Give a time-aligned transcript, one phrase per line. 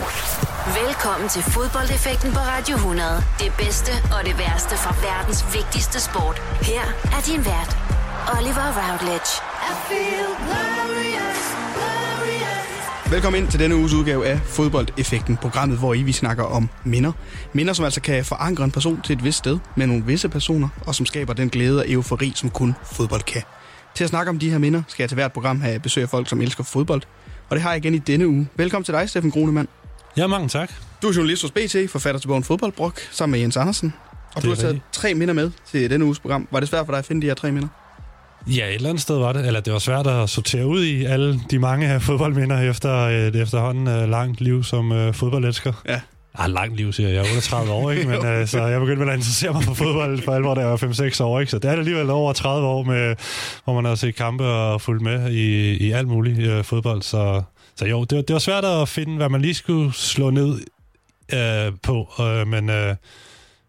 [0.00, 3.10] Velkommen til fodboldeffekten på Radio 100.
[3.38, 6.36] Det bedste og det værste fra verdens vigtigste sport.
[6.70, 6.84] Her
[7.16, 7.72] er din vært,
[8.36, 9.30] Oliver Routledge.
[9.70, 11.40] I feel glorious,
[11.76, 13.12] glorious.
[13.12, 17.12] Velkommen ind til denne uges udgave af Fodboldeffekten, programmet, hvor I vi snakker om minder.
[17.52, 20.68] Minder, som altså kan forankre en person til et vist sted med nogle visse personer,
[20.86, 23.42] og som skaber den glæde og eufori, som kun fodbold kan.
[23.94, 26.08] Til at snakke om de her minder, skal jeg til hvert program have besøg af
[26.08, 27.02] folk, som elsker fodbold.
[27.48, 28.48] Og det har jeg igen i denne uge.
[28.56, 29.68] Velkommen til dig, Steffen Grunemann.
[30.16, 30.72] Ja, mange tak.
[31.02, 33.94] Du er journalist hos BT, forfatter til bogen Fodboldbrok, sammen med Jens Andersen.
[34.34, 34.92] Og det du har taget rigtigt.
[34.92, 36.48] tre minder med til denne uges program.
[36.50, 37.68] Var det svært for dig at finde de her tre minder?
[38.46, 39.46] Ja, et eller andet sted var det.
[39.46, 44.02] Eller det var svært at sortere ud i alle de mange fodboldminder efter et efterhånden
[44.02, 45.72] uh, langt liv som uh, fodboldelsker.
[45.88, 46.00] Ja.
[46.34, 47.16] Ah, langt liv, siger jeg.
[47.16, 48.08] Jeg er 38 år, ikke?
[48.10, 50.70] Men, uh, så jeg begyndte vel at interessere mig for fodbold for alvor, da jeg
[50.70, 51.40] var 5-6 år.
[51.40, 51.50] Ikke?
[51.50, 53.16] Så det er alligevel over 30 år, med,
[53.64, 57.02] hvor man har set kampe og fulgt med i, i alt muligt uh, fodbold.
[57.02, 57.42] Så,
[57.80, 60.60] så jo, det, det var svært at finde, hvad man lige skulle slå ned
[61.32, 62.08] uh, på.
[62.18, 62.96] Uh, men, uh,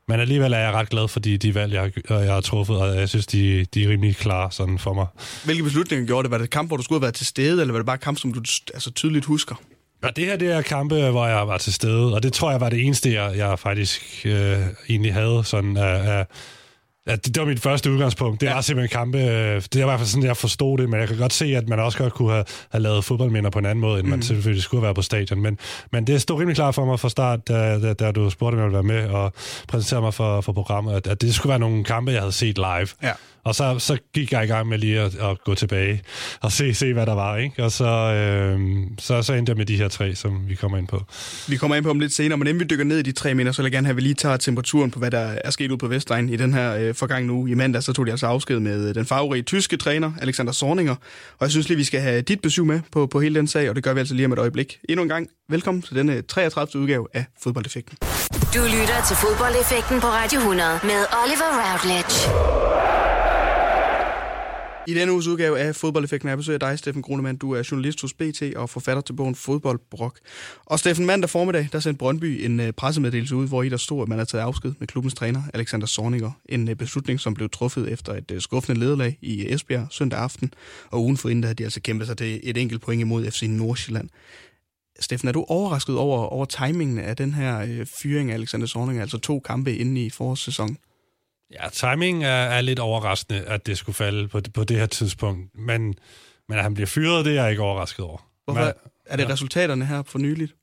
[0.07, 2.95] men alligevel er jeg ret glad for de, de valg, jeg, jeg har truffet, og
[2.95, 5.07] jeg synes, de, de er rimelig klare sådan for mig.
[5.45, 6.31] Hvilke beslutninger gjorde det?
[6.31, 7.97] Var det et kamp, hvor du skulle have været til stede, eller var det bare
[7.97, 8.41] kamp, som du
[8.73, 9.55] altså, tydeligt husker?
[10.03, 12.61] Ja, det her det er kampe, hvor jeg var til stede, og det tror jeg
[12.61, 16.19] var det eneste, jeg, jeg faktisk øh, egentlig havde sådan af...
[16.19, 16.25] Uh,
[17.07, 18.41] Ja, det, det var mit første udgangspunkt.
[18.41, 18.53] Det ja.
[18.53, 19.17] var simpelthen kampe.
[19.17, 21.45] Øh, det er i hvert fald sådan, jeg forstod det, men jeg kan godt se,
[21.45, 24.09] at man også godt kunne have, have lavet fodboldminder på en anden måde, end mm.
[24.09, 25.41] man selvfølgelig skulle være på stadion.
[25.41, 25.59] Men,
[25.91, 28.59] men det stod rimelig klart for mig fra start, da, da, da du spurgte, om
[28.59, 29.33] jeg ville være med og
[29.67, 32.57] præsentere mig for, for programmet, at, at det skulle være nogle kampe, jeg havde set
[32.57, 32.87] live.
[33.03, 33.11] Ja.
[33.43, 36.01] Og så, så gik jeg i gang med lige at, at gå tilbage
[36.41, 37.37] og se, se, hvad der var.
[37.37, 37.63] Ikke?
[37.63, 38.59] Og så, øh,
[38.99, 41.03] så, så endte jeg med de her tre, som vi kommer ind på.
[41.47, 43.33] Vi kommer ind på dem lidt senere, men inden vi dykker ned i de tre
[43.33, 45.51] minder, så vil jeg gerne have, at vi lige tager temperaturen på, hvad der er
[45.51, 47.51] sket ud på Vestegn i den her øh, forgangne uge.
[47.51, 50.95] I mandag så tog de altså afsked med den farverige tyske træner, Alexander Sorninger.
[51.31, 53.69] Og jeg synes lige, vi skal have dit besøg med på, på hele den sag,
[53.69, 54.79] og det gør vi altså lige om et øjeblik.
[54.89, 56.81] Endnu en gang, velkommen til denne 33.
[56.81, 57.97] udgave af Fodboldeffekten.
[58.55, 63.10] Du lytter til Fodboldeffekten på Radio 100 med Oliver Routledge.
[64.87, 67.37] I denne uges udgave af Fodboldeffekten er besøg af dig, Steffen Grunemann.
[67.37, 70.19] Du er journalist hos BT og forfatter til bogen Fodboldbrok.
[70.65, 74.01] Og Steffen, mandag formiddag, der sendte Brøndby en øh, pressemeddelelse ud, hvor i der stod,
[74.01, 76.31] at man har taget afsked med klubbens træner, Alexander Sorniger.
[76.45, 80.53] En øh, beslutning, som blev truffet efter et øh, skuffende lederlag i Esbjerg søndag aften.
[80.89, 84.09] Og ugen forinden havde de altså kæmpet sig til et enkelt point imod FC Nordsjælland.
[84.99, 89.17] Steffen, er du overrasket over, over timingen af den her fyring af Alexander Sorniger, altså
[89.17, 90.77] to kampe inde i forårssæsonen?
[91.53, 95.49] Ja, timing er, er lidt overraskende, at det skulle falde på, på det her tidspunkt.
[95.55, 95.95] Men,
[96.49, 98.17] men at han bliver fyret, det er jeg ikke overrasket over.
[98.45, 98.61] Hvorfor?
[98.61, 98.73] Men,
[99.05, 99.33] er det ja.
[99.33, 100.55] resultaterne her for nyligt?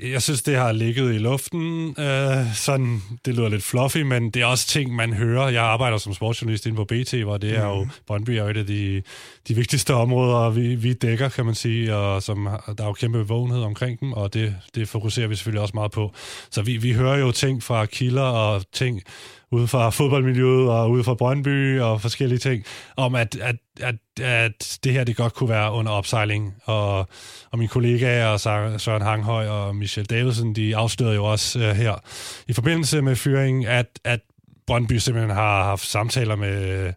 [0.00, 1.94] Jeg synes, det har ligget i luften.
[1.98, 5.48] Øh, sådan, det lyder lidt fluffy, men det er også ting, man hører.
[5.48, 7.90] Jeg arbejder som sportsjournalist inde på BT, hvor det er jo, mm.
[8.06, 9.02] Brøndby er jo et af de,
[9.48, 13.18] de vigtigste områder, vi, vi dækker, kan man sige, og som, der er jo kæmpe
[13.18, 16.12] bevågenhed omkring dem, og det, det fokuserer vi selvfølgelig også meget på.
[16.50, 19.02] Så vi, vi hører jo ting fra kilder og ting
[19.54, 22.64] ude fra fodboldmiljøet og ude fra Brøndby og forskellige ting,
[22.96, 26.54] om at, at, at, at det her det godt kunne være under opsejling.
[26.64, 26.98] Og,
[27.50, 28.36] og mine kollegaer,
[28.78, 31.94] Søren Hanghøj og Michel Davidsen, de afslørede jo også uh, her
[32.48, 34.20] i forbindelse med fyringen, at, at
[34.66, 36.92] Brøndby simpelthen har haft samtaler med,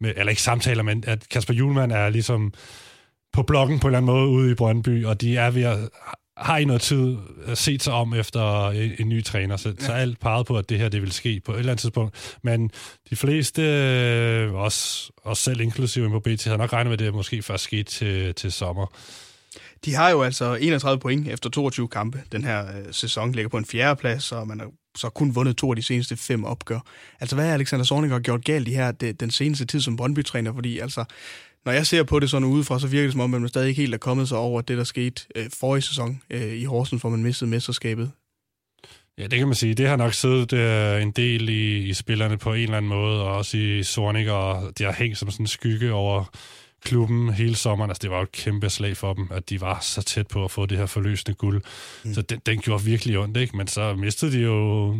[0.00, 2.52] med, eller ikke samtaler, men at Kasper Julemand er ligesom
[3.32, 5.78] på blokken på en eller anden måde ude i Brøndby, og de er ved at
[6.42, 7.16] har I noget tid
[7.54, 9.86] set sig om efter en, en ny træner, så, ja.
[9.86, 12.36] så alt peget på, at det her det vil ske på et eller andet tidspunkt.
[12.42, 12.70] Men
[13.10, 17.14] de fleste, øh, også, også selv inklusive på BT, har nok regnet med, at det
[17.14, 18.86] måske først sket til, til sommer.
[19.84, 22.22] De har jo altså 31 point efter 22 kampe.
[22.32, 25.56] Den her øh, sæson ligger på en fjerde plads, og man har så kun vundet
[25.56, 26.80] to af de seneste fem opgør.
[27.20, 30.54] Altså, hvad har Alexander Zorniger gjort galt i her det, den seneste tid som Brøndby-træner?
[30.54, 31.04] Fordi altså,
[31.64, 33.68] når jeg ser på det sådan udefra, så virker det som om, at man stadig
[33.68, 37.00] ikke helt er kommet sig over det, der skete øh, forrige sæson øh, i Horsens,
[37.00, 38.10] hvor man mistede mesterskabet.
[39.18, 39.74] Ja, det kan man sige.
[39.74, 43.22] Det har nok siddet øh, en del i, i spillerne på en eller anden måde,
[43.22, 46.24] og også i Sornik, og det har hængt som sådan en skygge over
[46.84, 47.90] klubben hele sommeren.
[47.90, 50.44] Altså, det var jo et kæmpe slag for dem, at de var så tæt på
[50.44, 51.62] at få det her forløsende guld.
[52.04, 52.14] Mm.
[52.14, 53.56] Så den, den gjorde virkelig ondt, ikke?
[53.56, 54.96] Men så mistede de jo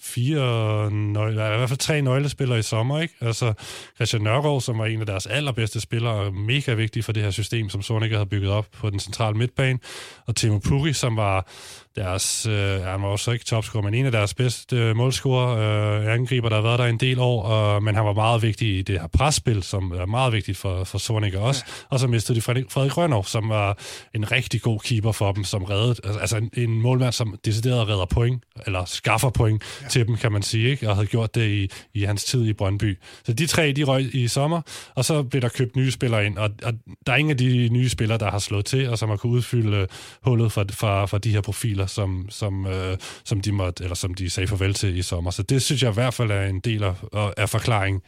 [0.00, 3.14] fire, nøgle, i hvert fald tre nøglespillere i sommer, ikke?
[3.20, 3.52] Altså,
[3.96, 7.68] Christian Nørgaard, som var en af deres allerbedste spillere, mega vigtig for det her system,
[7.68, 9.78] som Sornik havde bygget op på den centrale midtbane,
[10.26, 11.48] og Timo Puri, som var
[11.96, 16.14] deres, øh, han var også ikke topscorer, men en af deres bedste øh, målscorer, øh,
[16.14, 18.82] angriber, der har været der en del år, og, men han var meget vigtig i
[18.82, 21.64] det her presspil, som er meget vigtigt for, for Sornik også.
[21.66, 21.72] Ja.
[21.90, 23.78] Og så mistede de Frederik Rønner, som var
[24.14, 28.06] en rigtig god keeper for dem, som reddede, altså, en, en målmand, som decideret redder
[28.06, 29.88] point, eller skaffer point ja.
[29.88, 30.88] til dem, kan man sige, ikke?
[30.88, 32.98] og havde gjort det i, i hans tid i Brøndby.
[33.24, 34.60] Så de tre, de røg i sommer,
[34.94, 36.72] og så blev der købt nye spillere ind, og, og
[37.06, 39.32] der er ingen af de nye spillere, der har slået til, og som har kunne
[39.32, 39.86] udfylde
[40.22, 44.14] hullet for, for, for de her profiler, som, som, øh, som, de måtte, eller som
[44.14, 45.30] de sagde farvel til i sommer.
[45.30, 46.94] Så det synes jeg i hvert fald er en del af,
[47.36, 48.02] af forklaring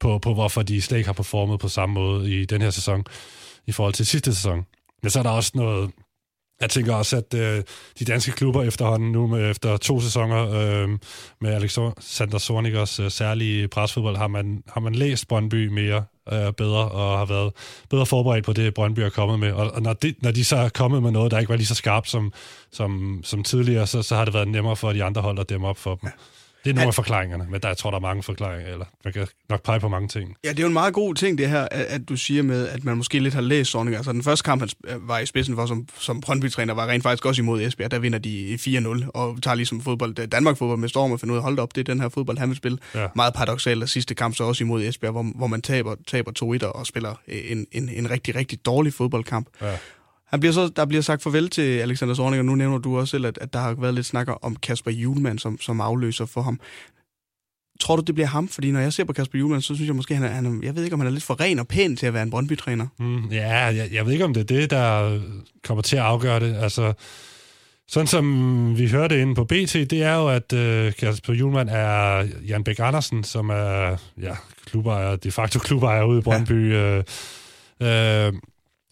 [0.00, 3.04] på, på, hvorfor de slet ikke har performet på samme måde i den her sæson
[3.66, 4.66] i forhold til sidste sæson.
[5.02, 5.90] Men så er der også noget...
[6.60, 7.62] Jeg tænker også, at øh,
[7.98, 10.88] de danske klubber efterhånden nu, med, efter to sæsoner øh,
[11.40, 16.88] med Alexander Sornikers øh, særlige presfodbold, har man, har man læst Brøndby mere øh, bedre
[16.88, 17.52] og har været
[17.90, 19.52] bedre forberedt på det, Brøndby er kommet med.
[19.52, 21.66] Og, og når, de, når de så er kommet med noget, der ikke var lige
[21.66, 22.32] så skarpt som,
[22.72, 25.68] som, som tidligere, så, så har det været nemmere for de andre hold at dæmme
[25.68, 26.08] op for dem.
[26.08, 26.12] Ja.
[26.64, 29.12] Det er nogle af forklaringerne, men der jeg tror der er mange forklaringer, eller man
[29.12, 30.34] kan nok pege på mange ting.
[30.44, 32.68] Ja, det er jo en meget god ting, det her, at, at du siger med,
[32.68, 33.96] at man måske lidt har læst Sorning.
[33.96, 34.70] Altså den første kamp, han
[35.00, 37.90] var i spidsen for som, som Brøndby-træner, var rent faktisk også imod Esbjerg.
[37.90, 38.58] Der vinder de
[39.04, 41.80] 4-0, og tager ligesom fodbold, Danmark-fodbold med storm og finder ud af, hold op, det
[41.80, 42.78] er den her fodbold, han vil spille.
[42.94, 43.06] Ja.
[43.16, 46.66] Meget paradoxalt, at sidste kamp så også imod Esbjerg, hvor, hvor man taber, taber 2-1
[46.66, 49.48] og spiller en, en, en rigtig, rigtig dårlig fodboldkamp.
[49.62, 49.76] Ja.
[50.30, 53.10] Han bliver så, der bliver sagt farvel til Alexander Zornig, og nu nævner du også
[53.10, 56.42] selv, at, at der har været lidt snakker om Kasper Julemand som, som afløser for
[56.42, 56.60] ham.
[57.80, 58.48] Tror du, det bliver ham?
[58.48, 60.60] Fordi når jeg ser på Kasper Julemand, så synes jeg måske, han er, han er,
[60.62, 62.30] jeg ved ikke, om han er lidt for ren og pæn til at være en
[62.30, 62.86] Brøndby-træner.
[62.98, 65.20] Mm, ja, jeg, jeg ved ikke, om det er det, der
[65.64, 66.56] kommer til at afgøre det.
[66.56, 66.92] Altså,
[67.88, 72.28] sådan som vi hørte inde på BT, det er jo, at øh, Kasper Julemand er
[72.48, 74.36] Jan Bæk Andersen, som er ja,
[74.66, 76.72] klubejer, de facto klubejer ude i Brøndby.
[76.72, 77.02] Ja.
[77.80, 78.32] Øh, øh,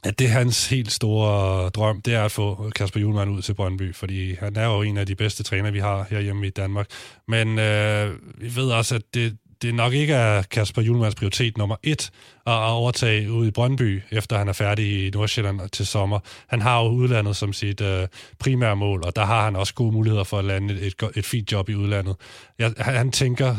[0.05, 3.55] at det er hans helt store drøm, det er at få Kasper Julemand ud til
[3.55, 6.87] Brøndby, fordi han er jo en af de bedste træner, vi har herhjemme i Danmark.
[7.29, 11.77] Men øh, vi ved også, at det, det nok ikke er Kasper Julemands prioritet nummer
[11.83, 12.11] et
[12.47, 16.19] at overtage ud i Brøndby, efter han er færdig i Nordsjælland til sommer.
[16.49, 18.09] Han har jo udlandet som sit øh,
[18.39, 21.25] primære mål, og der har han også gode muligheder for at lande et, et, et
[21.25, 22.17] fint job i udlandet.
[22.59, 23.57] Jeg, han tænker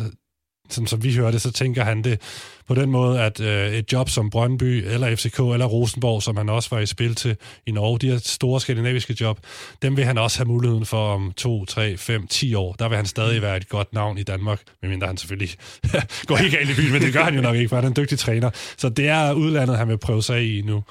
[0.70, 2.22] sådan som vi hører det, så tænker han det
[2.68, 6.50] på den måde, at øh, et job som Brøndby, eller FCK, eller Rosenborg, som han
[6.50, 7.36] også var i spil til
[7.66, 9.40] i Norge, de her store skandinaviske job,
[9.82, 12.74] dem vil han også have muligheden for om 2, 3, 5, 10 år.
[12.74, 15.56] Der vil han stadig være et godt navn i Danmark, medmindre han selvfølgelig
[16.28, 17.90] går helt galt i byen, men det gør han jo nok ikke, for han er
[17.90, 18.50] en dygtig træner.
[18.78, 20.84] Så det er udlandet, han vil prøve sig i nu.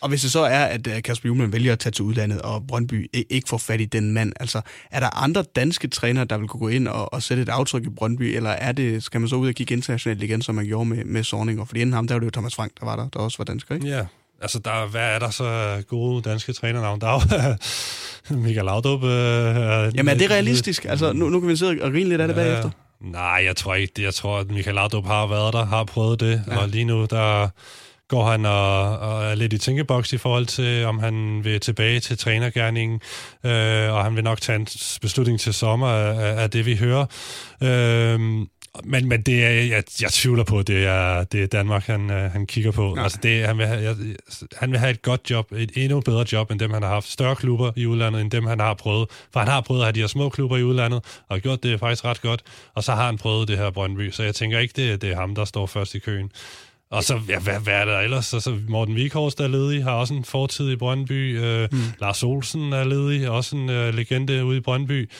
[0.00, 2.66] Og hvis det så er, at øh, Kasper Juhlmann vælger at tage til udlandet, og
[2.68, 4.60] Brøndby ikke får fat i den mand, altså
[4.90, 7.86] er der andre danske trænere, der vil kunne gå ind og, og sætte et aftryk
[7.86, 10.66] i Brøndby, eller er det, skal man så ud og kigge internationalt igen, som man
[10.66, 11.60] gjorde med, med Sorning?
[11.60, 13.38] Og fordi inden ham, der var det jo Thomas Frank, der var der, der også
[13.38, 13.86] var dansker, ikke?
[13.86, 14.04] Ja,
[14.42, 17.00] altså der, hvad er der så gode danske trænernavn?
[17.00, 17.56] Der er
[18.30, 19.04] jo Michael Laudrup.
[19.04, 19.10] Øh,
[19.96, 20.84] Jamen er det realistisk?
[20.84, 22.70] Altså nu, nu kan vi sidde og grine lidt af det ja, bagefter.
[23.00, 24.02] Nej, jeg tror ikke det.
[24.02, 26.58] Jeg tror, at Michael Laudrup har været der, har prøvet det, ja.
[26.58, 27.48] og lige nu, der
[28.10, 32.00] går han og, og er lidt i tænkeboks i forhold til, om han vil tilbage
[32.00, 33.00] til trænergærningen,
[33.44, 34.66] øh, og han vil nok tage en
[35.00, 37.06] beslutning til sommer af, af det, vi hører.
[37.62, 38.20] Øh,
[38.84, 42.32] men, men det er, jeg, jeg tvivler på, det er, det er Danmark, han, øh,
[42.32, 42.94] han kigger på.
[42.94, 43.02] Nej.
[43.02, 43.96] Altså det, han, vil have, jeg,
[44.56, 47.08] han vil have et godt job, et endnu bedre job, end dem, han har haft.
[47.08, 49.08] Større klubber i udlandet, end dem, han har prøvet.
[49.32, 51.80] For han har prøvet at have de her små klubber i udlandet, og gjort det
[51.80, 52.42] faktisk ret godt.
[52.74, 55.16] Og så har han prøvet det her Brøndby, så jeg tænker ikke, det, det er
[55.16, 56.30] ham, der står først i køen.
[56.90, 58.26] Og så, ja, hvad, hvad er der ellers?
[58.26, 61.40] Så, så Morten Vikhorst er ledig, har også en fortid i Brøndby.
[61.40, 61.78] Øh, mm.
[62.00, 65.10] Lars Olsen er ledig, også en øh, legende ude i Brøndby.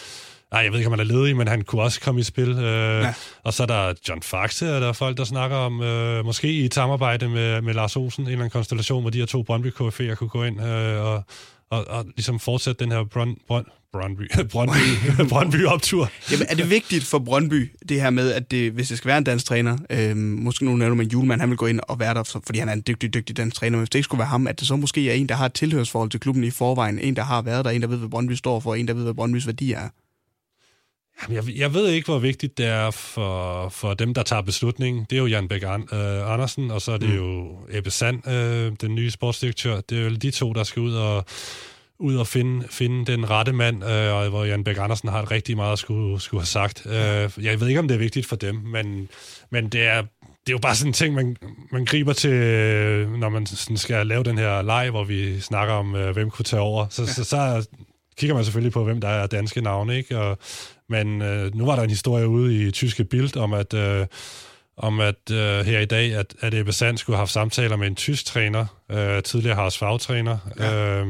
[0.53, 2.49] Nej, jeg ved ikke, om han er ledig, men han kunne også komme i spil.
[2.49, 3.15] Øh, ja.
[3.43, 6.53] Og så er der John Faxe, og der er folk, der snakker om, øh, måske
[6.53, 9.43] i et samarbejde med, med Lars Olsen, en eller anden konstellation, hvor de her to
[9.43, 11.25] Brøndby KF'er kunne gå ind øh, og,
[11.71, 14.83] og, og ligesom fortsætte den her Brønd, Brønd, Brøndby, Brøndby,
[15.31, 16.11] Brøndby optur.
[16.31, 19.19] Jamen, er det vigtigt for Brøndby, det her med, at det, hvis det skal være
[19.19, 22.15] en dansk træner, øh, måske nu nævner man Julemand, han vil gå ind og være
[22.15, 24.29] der, fordi han er en dygtig, dygtig dansk træner, men hvis det ikke skulle være
[24.29, 26.99] ham, at det så måske er en, der har et tilhørsforhold til klubben i forvejen,
[26.99, 29.03] en, der har været der, en, der ved, hvad Brøndby står for, en, der ved,
[29.03, 29.89] hvad Brøndbys værdi er.
[31.23, 35.07] Jamen, jeg, jeg ved ikke, hvor vigtigt det er for, for dem, der tager beslutningen.
[35.11, 37.17] Det er jo Jan Bæk øh, Andersen, og så er det mm.
[37.17, 39.81] jo Ebbe Sand, øh, den nye sportsdirektør.
[39.81, 41.25] Det er jo de to, der skal ud og
[42.01, 45.57] ud og finde, finde den rette mand, øh, hvor Jan Bæk Andersen har et rigtig
[45.57, 46.87] meget at skulle, skulle have sagt.
[46.87, 49.09] Øh, jeg ved ikke, om det er vigtigt for dem, men,
[49.51, 50.03] men det er
[50.47, 51.37] det er jo bare sådan en ting, man,
[51.73, 52.31] man griber til,
[53.09, 56.45] når man sådan skal lave den her leg, hvor vi snakker om, øh, hvem kunne
[56.45, 56.87] tage over.
[56.91, 57.67] Så, så, så
[58.19, 60.19] kigger man selvfølgelig på, hvem der er danske navne, ikke?
[60.19, 60.39] Og,
[60.89, 64.07] men øh, nu var der en historie ude i tyske Bild om, at, øh,
[64.77, 67.87] om at øh, her i dag, at, at Ebbe Sand skulle have haft samtaler med
[67.87, 71.01] en tysk træner, øh, tidligere Haras fagtræner, ja.
[71.01, 71.07] øh,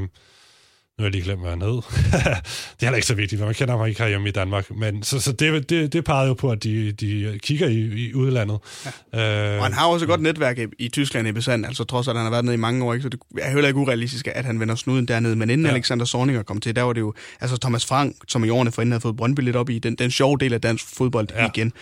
[1.01, 1.71] Nu har jeg lige glemt, hvad han hed.
[1.73, 1.83] det
[2.81, 4.71] er heller ikke så vigtigt, for man kender ham ikke hjemme i Danmark.
[4.71, 8.15] Men, så så det, det, det pegede jo på, at de, de kigger i, i
[8.15, 8.59] udlandet.
[9.15, 9.53] Ja.
[9.55, 12.09] Øh, og han har også et godt netværk i, i Tyskland i Besand, altså trods
[12.09, 13.03] at han har været nede i mange år, ikke?
[13.03, 15.37] så det er heller ikke urealistisk, at han vender snuden dernede.
[15.37, 15.73] Men inden ja.
[15.73, 18.93] Alexander Sorninger kom til, der var det jo, altså Thomas Frank, som i årene forinden
[18.93, 21.49] havde fået Brøndby lidt op i, den, den sjove del af dansk fodbold ja.
[21.55, 21.73] igen.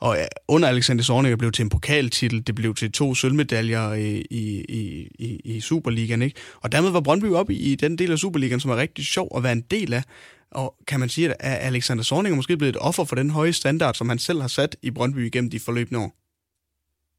[0.00, 4.00] Og øh, under Alexander Zorniger blev til en pokaltitel, det blev til to sølvmedaljer øh,
[4.00, 6.22] i, i, i, i Superligaen.
[6.22, 6.40] Ikke?
[6.60, 9.42] Og dermed var Brøndby op i den del af Superligaen, som er rigtig sjov at
[9.42, 10.02] være en del af.
[10.50, 13.94] Og kan man sige, at Alexander Zorniger måske blevet et offer for den høje standard,
[13.94, 16.16] som han selv har sat i Brøndby igennem de forløbende år?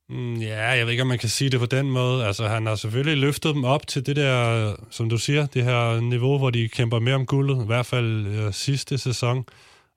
[0.09, 2.25] Mm, ja, jeg ved ikke, om man kan sige det på den måde.
[2.25, 5.99] Altså, han har selvfølgelig løftet dem op til det der, som du siger, det her
[5.99, 9.45] niveau, hvor de kæmper mere om guldet, i hvert fald øh, sidste sæson.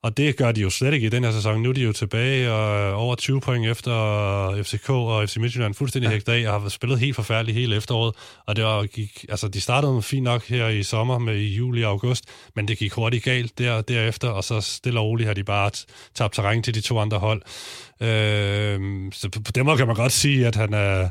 [0.02, 1.62] Og det gør de jo slet ikke i den her sæson.
[1.62, 6.08] Nu er de jo tilbage og over 20 point efter FCK og FC Midtjylland fuldstændig
[6.08, 6.12] ja.
[6.12, 8.14] hægt af og har spillet helt forfærdeligt hele efteråret.
[8.46, 11.84] Og det var, gik, altså, de startede fint nok her i sommer med i juli
[11.84, 12.24] og august,
[12.56, 15.70] men det gik hurtigt galt der, derefter, og så stille og roligt har de bare
[16.14, 17.42] tabt terræn til de to andre hold.
[18.00, 18.80] Øh,
[19.12, 21.08] så på, på den måde kan man godt sige, at han er...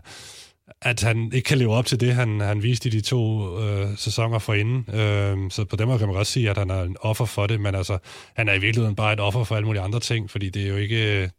[0.81, 3.97] At han ikke kan leve op til det, han, han viste i de to øh,
[3.97, 4.95] sæsoner forinden.
[4.95, 7.47] Øh, så på den måde kan man godt sige, at han er en offer for
[7.47, 7.97] det, men altså,
[8.35, 10.67] han er i virkeligheden bare et offer for alle mulige andre ting, fordi det er
[10.67, 11.23] jo ikke...
[11.23, 11.29] Øh,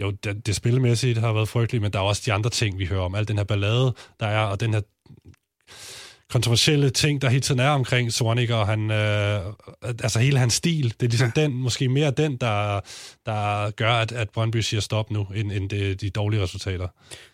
[0.00, 2.86] jo, det, det spillemæssigt har været frygteligt, men der er også de andre ting, vi
[2.86, 3.14] hører om.
[3.14, 4.80] Al den her ballade, der er, og den her
[6.30, 9.40] kontroversielle ting, der hele tiden er omkring Sonic, og han, øh,
[9.82, 11.42] altså hele hans stil, det er ligesom ja.
[11.42, 12.80] den, måske mere den, der,
[13.26, 16.88] der gør, at, at Brøndby siger stop nu, end, end det, de dårlige resultater.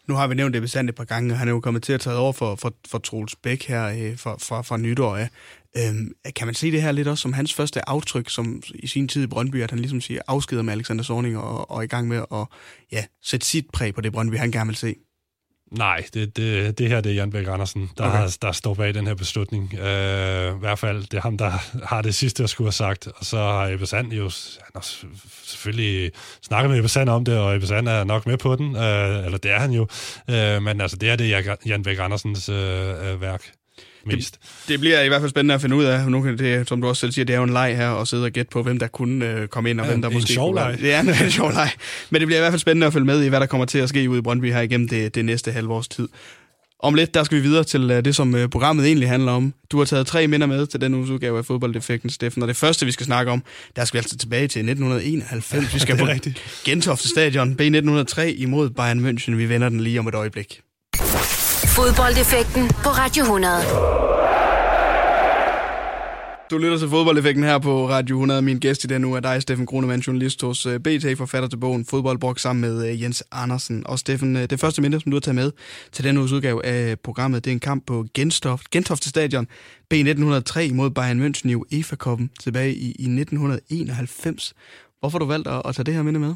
[0.08, 1.92] Nu har vi nævnt det bestandt et par gange, og han er jo kommet til
[1.92, 5.28] at tage over for, for, for Troels Bæk her øh, fra, fra, fra nytår af.
[5.76, 9.08] Øhm, kan man se det her lidt også som hans første aftryk, som i sin
[9.08, 11.86] tid i Brøndby, at han ligesom siger afskeder med Alexander Sorning og, og er i
[11.86, 12.46] gang med at
[12.92, 14.94] ja, sætte sit præg på det Brøndby, han gerne vil se?
[15.70, 18.28] Nej, det, det, det her det er Jan Bæk Andersen, der, okay.
[18.42, 19.72] der står bag den her beslutning.
[19.72, 21.50] Uh, I hvert fald, det er ham, der
[21.86, 23.06] har det sidste, jeg skulle have sagt.
[23.06, 24.86] Og så har Ebbe Sand jo han har
[25.44, 28.66] selvfølgelig snakket med Ebbe Sand om det, og Ebbe Sand er nok med på den.
[28.66, 29.82] Uh, eller det er han jo.
[30.28, 32.56] Uh, men altså, det er det Jan Bæk Andersens uh,
[33.20, 33.52] værk
[34.06, 34.38] mest.
[34.40, 36.10] Det, det bliver i hvert fald spændende at finde ud af.
[36.10, 38.08] Nu kan det, som du også selv siger, det er jo en leg her, og
[38.08, 40.32] sidde og gætte på, hvem der kunne øh, komme ind, og ja, hvem der måske
[40.32, 40.76] sjov leg.
[40.80, 41.70] Det er en, en sjov leg.
[42.10, 43.78] Men det bliver i hvert fald spændende at følge med i, hvad der kommer til
[43.78, 46.08] at ske ude i Brøndby her igennem det, det næste halvårs tid.
[46.78, 49.54] Om lidt, der skal vi videre til uh, det, som uh, programmet egentlig handler om.
[49.70, 52.42] Du har taget tre minder med til den uges udgave af Fodbolddefekten, Steffen.
[52.42, 53.42] Og det første, vi skal snakke om,
[53.76, 55.74] der skal vi altså tilbage til 1991.
[55.74, 56.06] Vi skal på
[56.64, 59.34] Gentofte Stadion, B1903 imod Bayern München.
[59.34, 60.60] Vi vender den lige om et øjeblik.
[61.76, 63.52] Fodboldeffekten på Radio 100.
[66.50, 68.42] Du lytter til fodboldeffekten her på Radio 100.
[68.42, 71.56] Min gæst i den nu er dig, Steffen Grunemann, journalist hos øh, BT, forfatter til
[71.56, 73.86] bogen Fodboldbrok sammen med øh, Jens Andersen.
[73.86, 75.52] Og Steffen, øh, det første minde, som du har taget med
[75.92, 79.46] til den uges udgave af programmet, det er en kamp på Gentoft, Gentofte Stadion
[79.94, 84.54] B1903 mod Bayern München i UEFA-koppen tilbage i, i 1991.
[85.00, 86.34] Hvorfor har du valgt at, at tage det her minde med?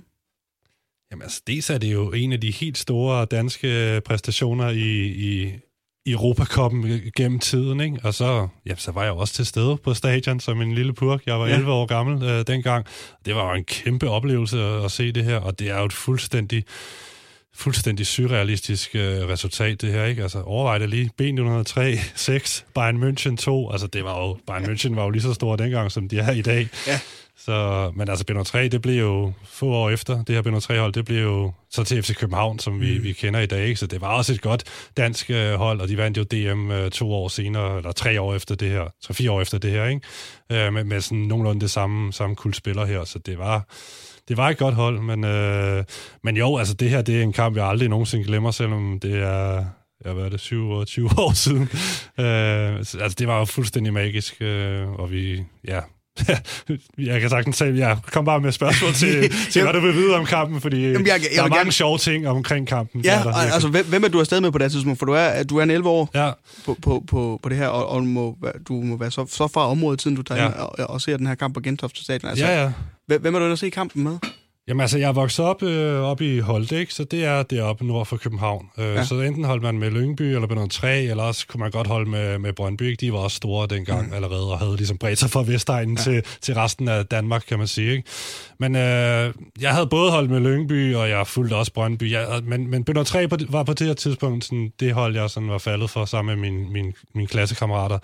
[1.11, 5.52] Jamen altså, dels er det jo en af de helt store danske præstationer i, i
[6.07, 7.99] Europakoppen gennem tiden, ikke?
[8.02, 11.26] Og så, ja, så var jeg også til stede på stadion som en lille purk.
[11.26, 11.55] Jeg var ja.
[11.55, 12.87] 11 år gammel øh, dengang.
[13.25, 15.85] Det var jo en kæmpe oplevelse at, at se det her, og det er jo
[15.85, 16.64] et fuldstændig
[17.55, 20.23] fuldstændig surrealistisk øh, resultat, det her, ikke?
[20.23, 21.11] Altså, overvej det lige.
[21.23, 23.71] B903, 6, Bayern München 2.
[23.71, 26.33] Altså, det var jo, Bayern München var jo lige så stor dengang, som de er
[26.33, 26.69] i dag.
[26.87, 27.00] Ja.
[27.44, 30.78] Så, men altså, b 3, det blev jo få år efter, det her b 3
[30.78, 33.04] hold det blev jo så til FC København, som vi, mm.
[33.04, 33.66] vi kender i dag.
[33.66, 33.80] Ikke?
[33.80, 34.64] Så det var også et godt
[34.97, 38.35] dansk øh, hold, og de vandt jo DM øh, to år senere, eller tre år
[38.35, 40.00] efter det her, tre fire år efter det her, ikke?
[40.52, 43.68] Øh, med, med sådan nogenlunde det samme, samme kultspiller her, så det var,
[44.28, 45.85] det var et godt hold, men, øh,
[46.25, 49.14] men jo, altså det her, det er en kamp, jeg aldrig nogensinde glemmer, selvom det
[49.14, 49.64] er,
[50.04, 51.62] jeg var det, 27 år siden.
[52.18, 55.80] øh, altså, det var jo fuldstændig magisk, øh, og vi, ja,
[56.99, 60.17] jeg kan sagtens sige, ja, kom bare med spørgsmål til, til hvad du vil vide
[60.17, 61.73] om kampen, fordi Jamen, jeg, jeg, der er mange gerne...
[61.73, 63.00] sjove ting omkring kampen.
[63.00, 64.99] Ja, der, altså hvem er du afsted med på det tidspunkt?
[64.99, 66.31] For du er, du er en 11 år ja.
[66.64, 68.37] på, på, på, på det her, og, og må,
[68.69, 70.49] du må være så, så fra området, siden du tager ja.
[70.49, 72.31] og, og ser den her kamp på Gentofte Stadion.
[72.31, 72.73] Altså, ja, ja.
[73.19, 74.19] Hvem er du inde at se kampen med?
[74.70, 76.94] Jamen altså, jeg er vokset op, øh, op i Holte, ikke?
[76.94, 78.70] så det er deroppe nord for København.
[78.78, 79.04] Øh, ja.
[79.04, 81.86] Så enten holdt man med Lyngby eller med noget træ, eller også kunne man godt
[81.86, 82.82] holde med, med Brøndby.
[82.82, 83.00] Ikke?
[83.00, 84.14] De var også store dengang mm.
[84.14, 86.02] allerede, og havde ligesom bredt sig fra Vestegnen ja.
[86.02, 87.90] til, til resten af Danmark, kan man sige.
[87.90, 88.08] Ikke?
[88.58, 92.12] Men øh, jeg havde både holdt med Lyngby, og jeg fulgte også Brøndby.
[92.12, 95.48] Jeg, men men Bønder 3 var på det her tidspunkt sådan, det hold, jeg sådan
[95.48, 97.98] var faldet for sammen med mine min, min klassekammerater.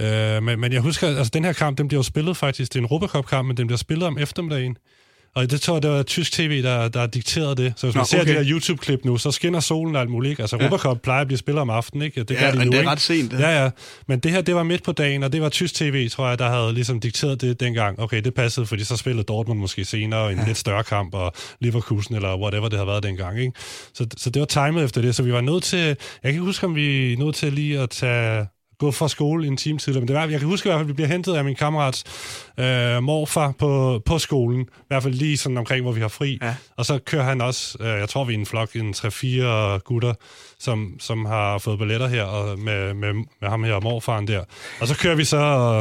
[0.00, 2.78] Øh, men, men jeg husker, altså den her kamp, den bliver jo spillet faktisk, det
[2.78, 4.76] er en Europacup-kamp, men den bliver spillet om eftermiddagen.
[5.36, 7.72] Og det tror jeg, det var tysk tv, der, der dikterede det.
[7.76, 8.36] Så hvis man Nå, ser okay.
[8.36, 10.30] det her YouTube-klip nu, så skinner solen og alt muligt.
[10.30, 10.42] Ikke?
[10.42, 10.76] Altså, Ja.
[10.76, 12.22] Cup plejer at blive spillet om aftenen, ikke?
[12.22, 12.90] Det Ja, gør de nu, det er ikke?
[12.90, 13.40] ret sent, det.
[13.40, 13.70] Ja, ja.
[14.08, 16.38] Men det her, det var midt på dagen, og det var tysk tv, tror jeg,
[16.38, 18.00] der havde ligesom dikteret det dengang.
[18.00, 20.46] Okay, det passede, fordi så spillede Dortmund måske senere en ja.
[20.46, 23.52] lidt større kamp, og Leverkusen, eller whatever det havde været dengang, ikke?
[23.94, 25.78] Så, så det var timet efter det, så vi var nødt til...
[25.78, 28.46] Jeg kan ikke huske, om vi nødt til lige at tage
[28.78, 30.00] gå fra skole en time tidligere.
[30.00, 31.54] Men det var, jeg kan huske i hvert fald, at vi bliver hentet af min
[31.54, 32.04] kammerats
[32.58, 34.60] øh, morfar på, på skolen.
[34.60, 36.38] I hvert fald lige sådan omkring, hvor vi har fri.
[36.42, 36.54] Ja.
[36.76, 40.14] Og så kører han også, øh, jeg tror vi er en flok, en 3-4 gutter,
[40.58, 44.40] som, som har fået billetter her og med, med, med ham her og morfaren der.
[44.80, 45.36] Og så kører vi så,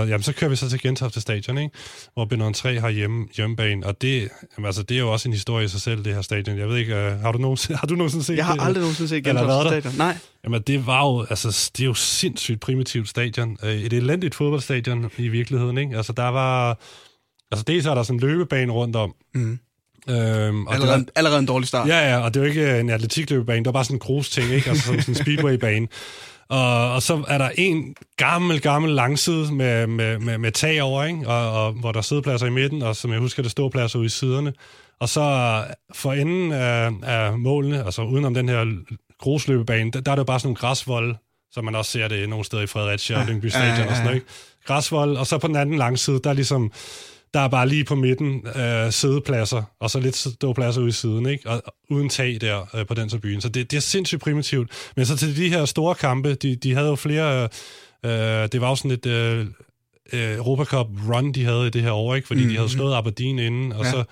[0.09, 1.75] jamen, så kører vi så til Gentofte Stadion, ikke?
[2.13, 3.85] hvor B3 har hjemme, hjemmebane.
[3.87, 6.21] Og det, jamen, altså, det er jo også en historie i sig selv, det her
[6.21, 6.57] stadion.
[6.57, 8.63] Jeg ved ikke, øh, har du nogensinde, har du nogensinde set Jeg har det?
[8.65, 9.69] aldrig nogensinde set Gentofte?
[9.69, 9.93] Stadion.
[9.97, 10.17] Nej.
[10.43, 13.57] Jamen, det var jo, altså, det er jo sindssygt primitivt stadion.
[13.63, 15.97] Øh, Et elendigt fodboldstadion i virkeligheden, ikke?
[15.97, 16.64] Altså, der var...
[17.51, 19.15] Altså, dels er der sådan en løbebane rundt om.
[19.33, 19.59] Mm.
[20.09, 21.87] Øhm, og Allerede, det allerede en dårlig start.
[21.87, 23.99] var, ja, ja, og det er jo ikke en atletikløbebane, det var bare sådan en
[23.99, 24.69] grus-ting, ikke?
[24.69, 25.87] Altså, sådan en speedwaybane.
[26.49, 31.03] Og, og så er der en gammel, gammel langside med, med, med, med tag over,
[31.03, 31.27] ikke?
[31.27, 33.99] Og, og, hvor der er sædepladser i midten, og som jeg husker, der står pladser
[33.99, 34.53] ude i siderne.
[34.99, 38.65] Og så for enden af, af målene, altså udenom den her
[39.19, 41.17] grusløbebane, der, der er det jo bare sådan nogle græsvolde,
[41.51, 43.95] som man også ser det nogle steder i Fredericia og Lyngby Stadion ja, ja, og
[43.95, 44.27] sådan noget, ikke?
[44.65, 46.71] Græsvold, og så på den anden langside, der er ligesom,
[47.33, 51.25] der er bare lige på midten øh, sædepladser, og så lidt ståpladser ude i siden,
[51.25, 51.49] ikke?
[51.49, 53.41] Og, og uden tag der øh, på den tribune.
[53.41, 54.71] Så det, det er sindssygt primitivt.
[54.95, 57.43] Men så til de her store kampe, de, de havde jo flere...
[58.05, 58.11] Øh,
[58.51, 59.05] det var jo sådan lidt...
[59.05, 59.45] Øh,
[60.13, 62.27] øh, Europa Cup run, de havde i det her år, ikke?
[62.27, 63.85] Fordi mm, de havde slået Aberdeen inden, og Ja.
[63.85, 63.91] ja.
[63.91, 64.03] så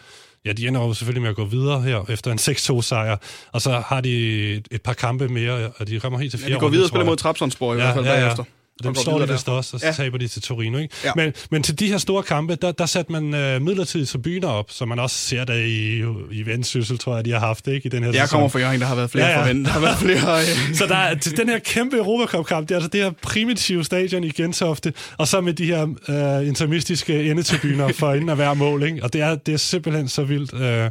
[0.45, 3.17] Ja, de ender jo selvfølgelig med at gå videre her efter en 6-2-sejr,
[3.51, 6.55] og så har de et, par kampe mere, og de kommer helt til Ja, fjerde
[6.55, 8.36] de går videre og spiller mod Trabzonspor i Ja, hvert fald ja, ja.
[8.80, 9.92] Og dem står de vist også, og så Ja.
[9.92, 10.77] taber de til Torino.
[10.77, 10.96] Ikke?
[11.03, 11.12] Ja.
[11.15, 14.65] Men, men til de her store kampe, der, der satte man øh, midlertidige tribuner op,
[14.72, 15.98] som man også ser der i,
[16.32, 18.27] i Vendsyssel, tror jeg, de har haft ikke, i den her Jeg sæson.
[18.30, 19.65] kommer fra Jørgen, der har været flere Ja, ja, forventet.
[19.65, 20.39] Der har været flere...
[20.42, 23.84] øh, Så der er til den her kæmpe Europacup-kamp, det er altså det her primitive
[23.84, 25.82] stadion i Gentofte, og så med de her
[26.42, 29.03] øh, intermistiske endetribuner for inden af hver mål, ikke?
[29.03, 30.53] Og det er, det er simpelthen så vildt.
[30.53, 30.89] Øh,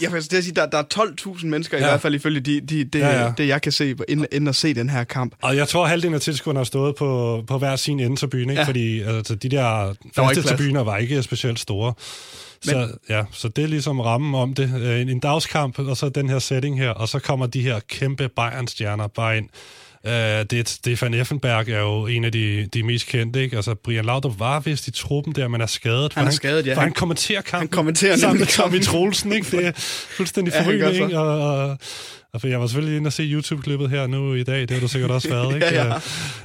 [0.00, 1.84] Jeg vil sige, der, der er 12.000 mennesker, ja.
[1.84, 4.48] i hvert fald ifølge de, de, det, Ja, ja, det, jeg kan se, inden, inden
[4.48, 5.34] at se den her kamp.
[5.42, 8.52] Og jeg tror, at halvdelen af tilskuerne har stået på, på hver sin endetribune, ikke?
[8.54, 8.62] Ja.
[8.64, 11.94] Fordi altså, de der ikke faste tribuner var ikke specielt store.
[12.66, 14.72] Men- Så, ja, så det er ligesom rammen om det.
[14.80, 17.80] Øh, En, en dagskamp, og så den her setting her, og så kommer de her
[17.88, 19.48] kæmpe Bayern-stjerner bare ind.
[20.06, 20.12] Uh,
[20.50, 23.56] det, Stefan Effenberg er jo en af de, de mest kendte, ikke?
[23.56, 26.12] Altså, Brian Laudrup var vist i truppen der, men er skadet.
[26.12, 26.74] Han er skadet, ja.
[26.74, 28.82] For han Han- kommenterer kampen han kommenterer sammen med Tommy.
[28.82, 29.56] Troelsen, ikke?
[29.56, 29.72] Det er
[30.16, 31.18] fuldstændig Ja, han forrygende, ikke?
[31.18, 31.78] Og, og,
[32.32, 34.80] og for jeg var selvfølgelig inde og se YouTube-klippet her nu i dag, det har
[34.80, 35.66] du sikkert også været, ikke?
[35.66, 35.92] Ja,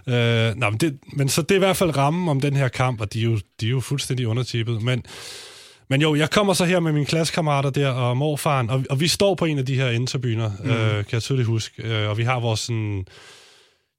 [0.08, 0.50] ja.
[0.50, 2.68] Øh, nå, men, det, men så det er i hvert fald rammen om den her
[2.68, 4.82] kamp, og de er jo, de er jo fuldstændig undertippet.
[4.82, 5.04] Men,
[5.90, 9.08] men jo, jeg kommer så her med mine klassekammerater der og morfaren, og, og vi
[9.08, 10.70] står på en af de her indtribuner, mm.
[10.70, 13.06] øh, kan jeg tydeligt huske, øh, og vi har vores sådan...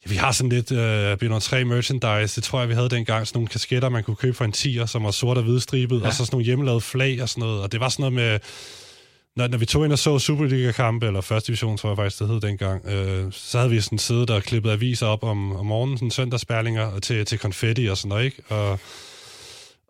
[0.07, 3.39] Ja, vi har sådan lidt øh, B03 merchandise, det tror jeg, vi havde dengang, sådan
[3.39, 6.07] nogle kasketter, man kunne købe for en 10'er, som var sort og hvidstribet, ja.
[6.07, 8.39] og så sådan nogle hjemmelavede flag og sådan noget, og det var sådan noget med,
[9.37, 12.29] når, når vi tog ind og så Superliga-kampe, eller første division, tror jeg faktisk, det
[12.29, 15.99] hed dengang, øh, så havde vi sådan siddet og klippet aviser op om, om morgenen,
[15.99, 18.43] sådan søndagsbærlinger til, til konfetti og sådan noget, ikke?
[18.49, 18.79] Og,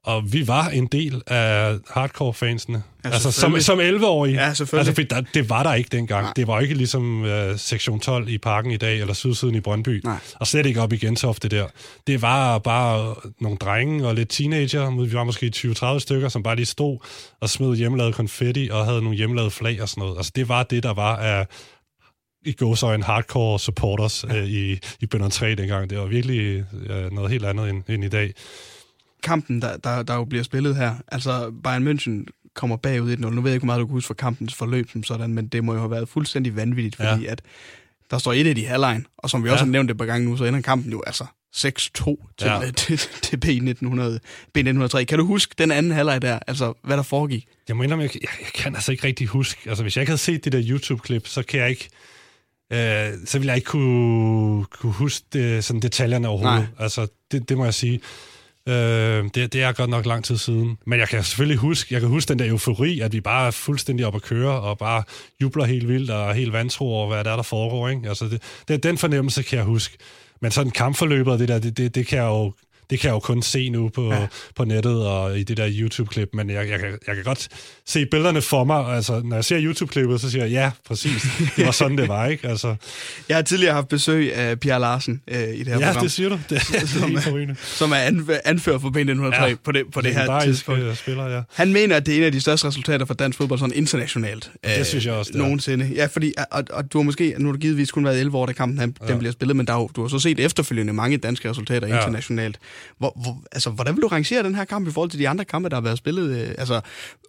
[0.04, 2.82] og vi var en del af hardcore-fansene.
[3.04, 4.34] Ja, altså som, som 11-årige.
[4.34, 4.88] Ja, selvfølgelig.
[4.88, 6.22] Altså, fordi der, det var der ikke dengang.
[6.22, 6.32] Nej.
[6.36, 10.00] Det var ikke ligesom øh, sektion 12 i parken i dag, eller sydsiden i Brøndby.
[10.04, 10.16] Nej.
[10.34, 11.66] Og slet ikke op i Gentofte der.
[12.06, 15.04] Det var bare nogle drenge og lidt teenager.
[15.04, 16.98] Vi var måske 20-30 stykker, som bare lige stod
[17.40, 20.16] og smed hjemmelavet konfetti og havde nogle hjemmelavet flag og sådan noget.
[20.16, 21.46] Altså, det var det, der var af
[22.44, 24.36] i gåsøjne hardcore supporters ja.
[24.36, 25.90] øh, i, i Bønder 3 dengang.
[25.90, 28.32] Det var virkelig øh, noget helt andet end, end i dag.
[29.22, 33.20] Kampen, der, der, der jo bliver spillet her, altså Bayern München kommer bagud 1-0.
[33.20, 35.46] Nu ved jeg ikke, hvor meget du kan huske fra kampens forløb som sådan, men
[35.48, 37.30] det må jo have været fuldstændig vanvittigt, fordi ja.
[37.32, 37.42] at
[38.10, 39.66] der står et af de halvlejen, og som vi også Ja.
[39.66, 41.24] har nævnt et par gange nu, så ender kampen jo altså
[41.56, 41.58] 6-2
[42.38, 42.60] til, ja.
[42.76, 44.18] til, til B1900,
[44.58, 45.04] B1903.
[45.04, 47.46] Kan du huske den anden halvleg der, altså hvad der foregik?
[47.68, 49.60] Jeg må indrømme, jeg, jeg, jeg kan altså ikke rigtig huske.
[49.68, 51.88] Altså, hvis jeg ikke havde set det der YouTube-klip, så kan jeg ikke...
[52.72, 56.58] Øh, så ville jeg ikke kunne, kunne huske det, sådan detaljerne overhovedet.
[56.58, 56.84] Nej.
[56.84, 58.00] Altså, det, det må jeg sige.
[58.68, 60.78] Øh, det, det er godt nok lang tid siden.
[60.86, 63.50] Men jeg kan selvfølgelig huske, jeg kan huske den der eufori, at vi bare er
[63.50, 65.02] fuldstændig op at køre, og bare
[65.42, 67.88] jubler helt vildt og er helt vantro over, hvad der er, der foregår.
[67.88, 68.08] Ikke?
[68.08, 69.98] Altså, det, det, den fornemmelse kan jeg huske.
[70.40, 72.52] Men sådan kampforløbet det der, det, det, det kan jeg jo
[72.92, 74.26] det kan jeg jo kun se nu på, ja.
[74.56, 77.48] på nettet og i det der YouTube-klip, men jeg, jeg, kan, jeg kan godt
[77.86, 78.86] se billederne for mig.
[78.86, 81.22] Altså, når jeg ser YouTube-klippet, så siger jeg, ja, præcis,
[81.56, 82.48] det var sådan, det var, ikke?
[82.48, 82.74] Altså.
[83.28, 85.96] Jeg har tidligere haft besøg af Pierre Larsen øh, i det her ja, program.
[85.96, 86.38] Ja, det siger du.
[86.50, 86.50] Det,
[86.80, 90.82] det som, er, som er anfører for B1903 ja, på det, på det her tidspunkt.
[90.82, 91.42] Øh, spiller, ja.
[91.54, 94.50] Han mener, at det er en af de største resultater for dansk fodbold sådan internationalt.
[94.64, 95.90] Det øh, synes jeg også, det Nogensinde.
[95.94, 98.46] Ja, fordi, og, og du har måske, nu har du givetvis kun været 11 år,
[98.46, 99.06] da kampen han, ja.
[99.06, 101.96] den bliver spillet, men der, du har så set efterfølgende mange danske resultater ja.
[101.96, 102.58] internationalt.
[102.98, 105.44] Hvor, hvor, altså, hvordan vil du rangere den her kamp i forhold til de andre
[105.44, 106.36] kampe, der har været spillet?
[106.36, 106.80] Øh, altså,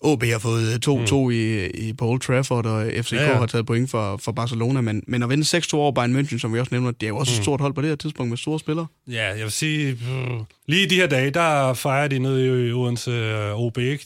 [0.02, 1.32] OB har fået 2-2 mm.
[1.32, 3.38] i, i på Old Trafford, og FCK ja, ja.
[3.38, 6.54] har taget point for, for Barcelona, men, men at vinde 6-2 over Bayern München, som
[6.54, 7.38] vi også nævner, det er jo også mm.
[7.38, 8.88] et stort hold på det her tidspunkt med store spillere.
[9.08, 12.72] Ja, jeg vil sige, øh, lige i de her dage, der fejrer de nede i
[12.72, 14.04] Odense øh, OB, ikke?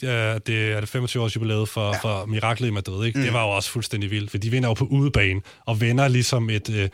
[0.47, 1.99] Det er det 25 års jubilæet for, ja.
[1.99, 3.19] for Miraklet i Madrid, ikke?
[3.19, 3.25] Mm.
[3.25, 6.49] Det var jo også fuldstændig vildt, for de vinder jo på udebane, og vinder ligesom
[6.49, 6.69] et...
[6.69, 6.89] Øh,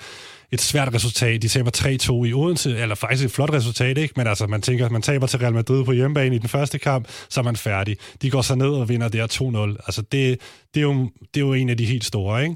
[0.53, 1.41] et svært resultat.
[1.41, 4.13] De taber 3-2 i Odense, eller faktisk et flot resultat, ikke?
[4.17, 7.07] Men altså, man tænker, man taber til Real Madrid på hjemmebane i den første kamp,
[7.29, 7.97] så er man færdig.
[8.21, 9.27] De går så ned og vinder der
[9.77, 9.83] 2-0.
[9.85, 10.39] Altså, det,
[10.73, 12.55] det, er jo, det er jo en af de helt store, ikke?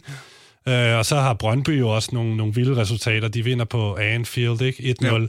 [0.67, 3.27] Øh, og så har Brøndby jo også nogle, nogle vilde resultater.
[3.27, 4.95] De vinder på Anfield, ikke?
[5.01, 5.05] 1-0.
[5.05, 5.27] Ja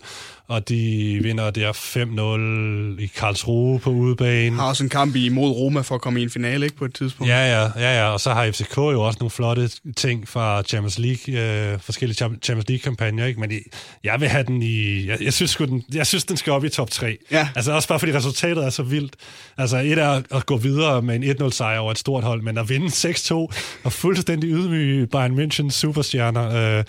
[0.48, 4.56] og de vinder der 5-0 i Karlsruhe på udebane.
[4.56, 6.94] Har også en kamp imod Roma for at komme i en finale, ikke, på et
[6.94, 7.30] tidspunkt?
[7.30, 8.08] Ja, ja, ja, ja.
[8.08, 11.40] og så har FCK jo også nogle flotte ting fra Champions League,
[11.72, 13.40] øh, forskellige Champions League-kampagner, ikke?
[13.40, 13.52] men
[14.04, 16.68] jeg vil have den i, jeg, jeg, synes, den, jeg synes, den skal op i
[16.68, 17.18] top 3.
[17.30, 17.48] Ja.
[17.56, 19.16] Altså også bare fordi resultatet er så vildt.
[19.58, 22.68] Altså et er at gå videre med en 1-0-sejr over et stort hold, men at
[22.68, 23.34] vinde 6-2
[23.84, 26.84] og fuldstændig ydmyge Bayern München superstjerner, øh,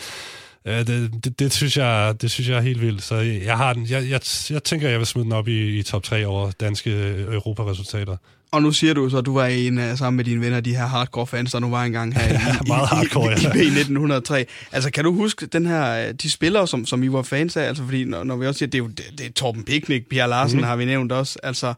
[0.65, 3.04] Ja, det, det, det, synes jeg, det synes jeg er helt vildt.
[3.04, 5.84] Så jeg, har den, jeg, jeg, jeg tænker, jeg vil smide den op i, i
[5.84, 6.91] top 3 over danske
[7.32, 8.17] Europa-resultater.
[8.52, 10.86] Og nu siger du så, at du var en sammen med dine venner, de her
[10.86, 14.45] hardcore fans, der nu var engang her ja, i, meget hardcore, i, i, i, 1903.
[14.72, 17.63] Altså, kan du huske den her, de spillere, som, som I var fans af?
[17.67, 20.04] Altså, fordi når, når vi også siger, det er jo det, det er Torben Picnic,
[20.10, 20.63] Pierre Larsen mm.
[20.63, 21.39] har vi nævnt også.
[21.43, 21.74] Altså,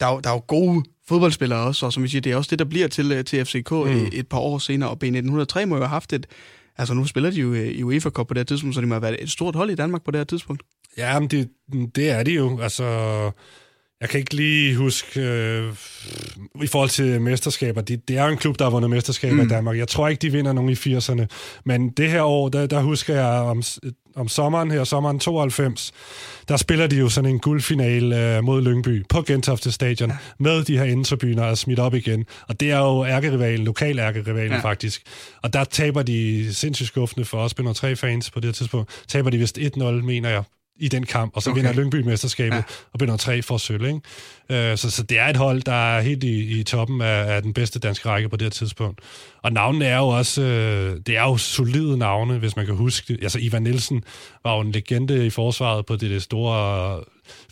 [0.00, 2.50] der er, der er jo gode fodboldspillere også, og som vi siger, det er også
[2.50, 3.86] det, der bliver til, til FCK mm.
[3.86, 4.90] et, et par år senere.
[4.90, 6.26] Og B1903 må jo have haft et,
[6.78, 8.86] Altså nu spiller de jo øh, i UEFA Cup på det her tidspunkt, så de
[8.86, 10.62] må have været et stort hold i Danmark på det her tidspunkt.
[10.96, 11.48] Ja, men det,
[11.94, 12.60] det er de jo.
[12.60, 12.84] Altså,
[14.00, 15.72] jeg kan ikke lige huske, øh,
[16.62, 19.40] i forhold til mesterskaber, det, det er jo en klub, der har vundet mesterskaber mm.
[19.40, 19.78] i Danmark.
[19.78, 21.26] Jeg tror ikke, de vinder nogen i 80'erne.
[21.64, 23.62] Men det her år, der, der husker jeg om,
[24.16, 25.92] om sommeren her, sommeren 92,
[26.48, 30.16] der spiller de jo sådan en guldfinale øh, mod Lyngby på Gentofte Stadion, ja.
[30.38, 32.24] med de her indtribuner og smidt op igen.
[32.48, 34.58] Og det er jo ærkerivalen, lokal ærkerivalen ja.
[34.58, 35.02] faktisk.
[35.42, 39.30] Og der taber de sindssygt skuffende for os, Spænder 3 fans på det tidspunkt, taber
[39.30, 40.42] de vist 1-0, mener jeg,
[40.78, 41.58] i den kamp, og så okay.
[41.60, 42.62] vinder Lyngby mesterskabet, ja.
[42.92, 43.84] og binder tre for sølv.
[43.86, 44.70] Ikke?
[44.70, 47.42] Øh, så, så det er et hold, der er helt i, i toppen af, af
[47.42, 49.00] den bedste danske række på det her tidspunkt.
[49.42, 53.12] Og navnene er jo også, øh, det er jo solide navne, hvis man kan huske
[53.14, 53.22] det.
[53.22, 54.04] Altså Ivan Nielsen
[54.44, 57.00] var jo en legende i forsvaret på det, det store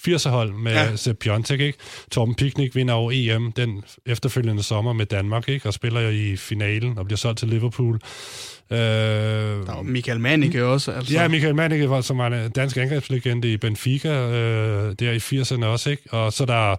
[0.09, 0.97] 80'er-hold med ja.
[0.97, 1.79] Sepp Piontek, ikke?
[2.11, 5.69] Torben Piknik vinder over EM den efterfølgende sommer med Danmark, ikke?
[5.69, 8.01] Og spiller jo i finalen og bliver solgt til Liverpool.
[8.71, 10.93] Øh, der var Michael Mannicke også.
[10.93, 11.13] Altså.
[11.13, 15.91] Ja, Michael Mannicke var som en dansk angrebslegende i Benfica øh, der i 80'erne også,
[15.91, 16.03] ikke?
[16.11, 16.77] Og så der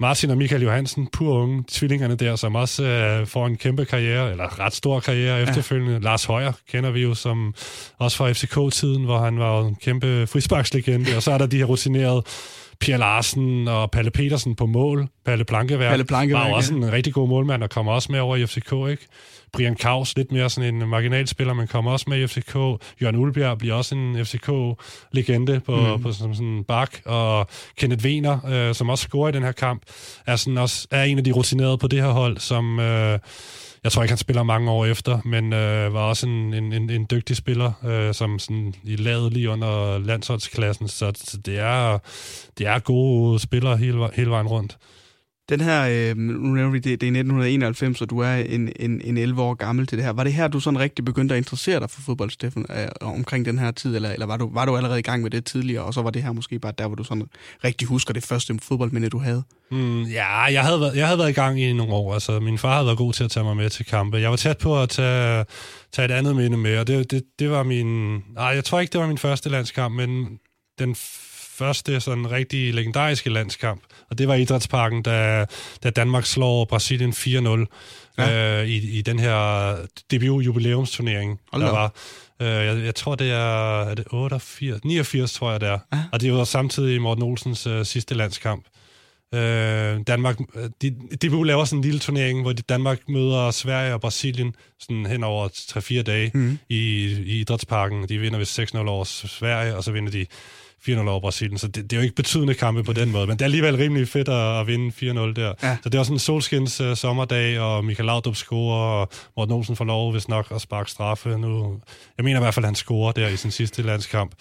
[0.00, 4.30] Martin og Michael Johansen, pur unge tvillingerne der, som også øh, får en kæmpe karriere,
[4.30, 5.92] eller ret stor karriere efterfølgende.
[5.92, 5.98] Ja.
[5.98, 7.54] Lars Højer kender vi jo som
[7.98, 11.64] også fra FCK-tiden, hvor han var en kæmpe frisparkslegende, og så er der de her
[11.64, 12.22] rutinerede
[12.80, 15.08] Pierre Larsen og Palle Petersen på mål.
[15.24, 16.78] Palle Plankeværk, Palle Plankeværk var også ja.
[16.78, 19.06] en rigtig god målmand, og kommer også med over i FCK, ikke?
[19.52, 22.54] Brian Kaus, lidt mere sådan en marginalspiller, men kommer også med i FCK.
[23.02, 26.02] Jørgen Ulbjerg bliver også en FCK-legende på, mm.
[26.02, 26.90] på sådan, sådan en bak.
[27.04, 27.46] Og
[27.78, 29.82] Kenneth Wiener, øh, som også scorer i den her kamp,
[30.26, 32.80] er, sådan også, er en af de rutinerede på det her hold, som...
[32.80, 33.18] Øh,
[33.84, 36.90] jeg tror ikke, han spiller mange år efter, men øh, var også en, en, en,
[36.90, 40.88] en dygtig spiller, øh, som sådan i lavet lige under landsholdsklassen.
[40.88, 41.98] Så, så det, er,
[42.58, 44.78] det er gode spillere hele, hele vejen rundt.
[45.48, 49.00] Den her, øh, nu nævner vi, det, det er 1991, og du er en, en,
[49.04, 50.12] en 11 år gammel til det her.
[50.12, 53.44] Var det her, du sådan rigtig begyndte at interessere dig for fodbold, Steffen, øh, omkring
[53.44, 55.84] den her tid, eller, eller var, du, var du allerede i gang med det tidligere,
[55.84, 57.24] og så var det her måske bare der, hvor du sådan
[57.64, 59.42] rigtig husker det første fodboldminde, du havde?
[59.70, 62.14] Mm, ja, jeg havde, været, jeg havde været i gang i nogle år.
[62.14, 64.16] Altså, min far havde været god til at tage mig med til kampe.
[64.16, 65.44] Jeg var tæt på at tage,
[65.92, 68.14] tage et andet minde med, og det, det, det var min...
[68.14, 70.38] Nej, jeg tror ikke, det var min første landskamp, men
[70.78, 70.94] den
[71.58, 73.80] første sådan rigtig legendariske landskamp,
[74.14, 75.46] og det var Idrætsparken, da,
[75.82, 77.66] da Danmark slår Brasilien 4-0
[78.18, 78.60] ja.
[78.62, 79.76] øh, i, i den her
[80.10, 81.92] debut-jubilæumsturnering, der var.
[82.42, 85.78] Øh, jeg, jeg tror, det er, er det 88, 89, tror jeg, det er.
[85.92, 86.02] Ja.
[86.12, 88.64] Og det var samtidig Morten Olsens øh, sidste landskamp.
[89.34, 90.38] Øh, Danmark,
[90.82, 95.24] de, de laver sådan en lille turnering, hvor Danmark møder Sverige og Brasilien sådan hen
[95.24, 96.58] over 3-4 dage mm.
[96.68, 98.08] i, i idrætsparken.
[98.08, 100.26] De vinder ved 6-0 over Sverige, og så vinder de
[100.88, 103.36] 4-0 over Brasilien, så det, det er jo ikke betydende kampe på den måde, men
[103.36, 105.54] det er alligevel rimelig fedt at, at vinde 4-0 der.
[105.62, 105.76] Ja.
[105.82, 109.76] Så det var sådan en solskins uh, sommerdag, og Michael Laudrup scorer, og Morten Olsen
[109.76, 111.38] får lov, hvis nok, at sparke straffe.
[111.38, 111.80] Nu,
[112.18, 114.32] jeg mener i hvert fald, at han scorer der i sin sidste landskamp.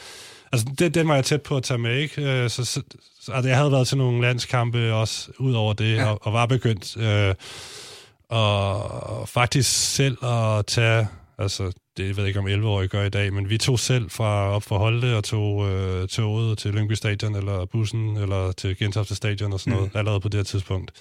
[0.51, 2.49] Altså, det, den var jeg tæt på at tage med, ikke?
[2.49, 2.81] Så, så,
[3.21, 6.05] så altså, jeg havde været til nogle landskampe også ud over det, ja.
[6.05, 7.35] og, og var begyndt øh,
[8.29, 13.33] og faktisk selv at tage, altså det ved jeg ikke om 11-årige gør i dag,
[13.33, 17.35] men vi tog selv fra op for Holte og tog øh, toget til Lyngby Stadion,
[17.35, 19.97] eller bussen, eller til Gentofte Stadion og sådan noget, mm.
[19.97, 20.91] allerede på det her tidspunkt.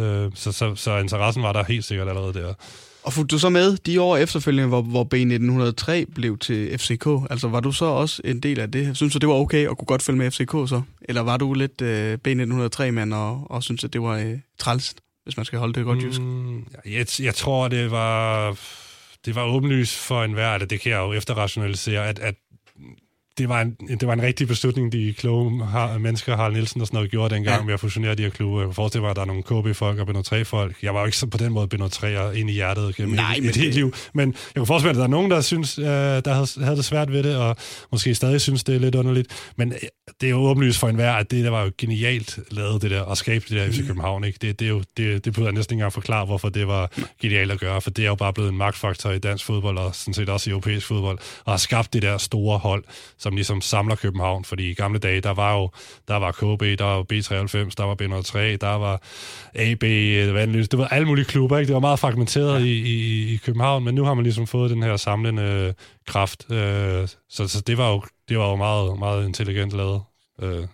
[0.00, 2.54] Øh, så, så, så interessen var der helt sikkert allerede der.
[3.02, 7.06] Og fulgte du så med de år efterfølgende, hvor, hvor B1903 blev til FCK?
[7.30, 8.96] Altså var du så også en del af det?
[8.96, 10.82] Synes du, det var okay at kunne godt følge med FCK så?
[11.02, 15.36] Eller var du lidt øh, B1903-mand og, og synes, at det var øh, trælst, hvis
[15.36, 16.20] man skal holde det godt jysk?
[16.20, 18.56] Mm, jeg, jeg tror, det var
[19.24, 22.34] det var åbenlyst for enhver, at det kan jeg jo efterrationalisere, at, at
[23.38, 26.86] det var, en, det var en rigtig beslutning, de kloge har, mennesker, Harald Nielsen og
[26.86, 27.64] sådan noget, gjorde dengang ja.
[27.64, 28.60] med at fusionere de her klubber.
[28.60, 30.82] Jeg kan forestille mig, at der er nogle KB-folk og Beno 3-folk.
[30.82, 33.44] Jeg var jo ikke på den måde Beno 3 ind i hjertet gennem Nej, et,
[33.44, 33.94] et helt liv.
[34.14, 36.76] Men jeg kan forestille mig, at der er nogen, der synes, uh, der havde, havde
[36.76, 37.56] det svært ved det, og
[37.92, 39.52] måske stadig synes, det er lidt underligt.
[39.56, 39.78] Men øh,
[40.20, 43.04] det er jo åbenlyst for enhver, at det der var jo genialt lavet, det der,
[43.04, 43.86] at skabe det der i mm.
[43.86, 44.24] København.
[44.24, 44.38] Ikke?
[44.42, 46.90] Det, det, er jo, det, det burde jeg næsten ikke engang forklare, hvorfor det var
[47.22, 49.94] genialt at gøre, for det er jo bare blevet en magtfaktor i dansk fodbold, og
[49.94, 52.84] sådan set også i europæisk fodbold, og har skabt det der store hold,
[53.24, 55.70] som ligesom samler København, fordi i gamle dage, der var jo
[56.08, 59.02] der var KB, der var B93, der var B103, der var
[59.54, 59.82] AB,
[60.34, 61.66] Vandløs, det var alle mulige klubber, ikke?
[61.68, 62.64] det var meget fragmenteret ja.
[62.64, 65.74] i, i, i København, men nu har man ligesom fået den her samlende
[66.06, 70.02] kraft, øh, så, så det var jo, det var jo meget, meget intelligent lavet.
[70.42, 70.66] Øh.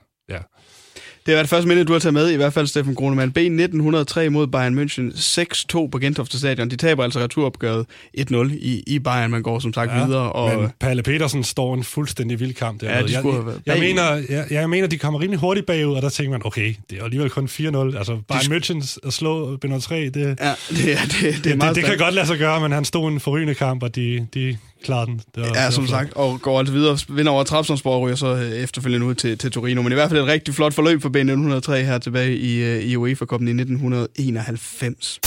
[1.27, 3.33] Det er det første minde, du har taget med, i hvert fald Steffen Grunemann.
[3.39, 6.71] B1903 mod Bayern München, 6-2 på Gentofte Stadion.
[6.71, 7.87] De taber altså returopgøret
[8.19, 10.33] 1-0 i, i Bayern, man går som sagt ja, videre.
[10.33, 10.61] Og...
[10.61, 12.91] Men Palle Petersen står en fuldstændig vild kamp der.
[12.91, 13.35] Ja, de jeg, jeg,
[13.67, 16.75] jeg, mener, jeg, jeg mener, de kommer rimelig hurtigt bagud, og der tænker man, okay,
[16.91, 17.67] det er alligevel kun 4-0.
[17.99, 18.57] Altså Bayern de...
[18.57, 20.55] München at slå B03, det, ja, det, er, det,
[21.23, 23.83] det, det, det, det kan godt lade sig gøre, men han stod en forrygende kamp,
[23.83, 25.21] og de, de klarer den.
[25.35, 25.99] Det var, ja, det som flot.
[25.99, 29.39] sagt, og går altså videre, vinder over Trabzonsborg og ryger så øh, efterfølgende ud til,
[29.39, 29.83] til Torino.
[29.83, 32.97] Men i hvert fald et rigtig flot forløb for B1903 her tilbage i, øh, i
[32.97, 35.21] UEFA-koppen i 1991.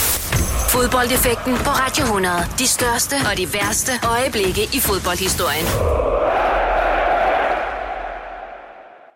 [0.70, 2.34] Fodboldeffekten på Radio 100.
[2.58, 5.66] De største og de værste øjeblikke i fodboldhistorien.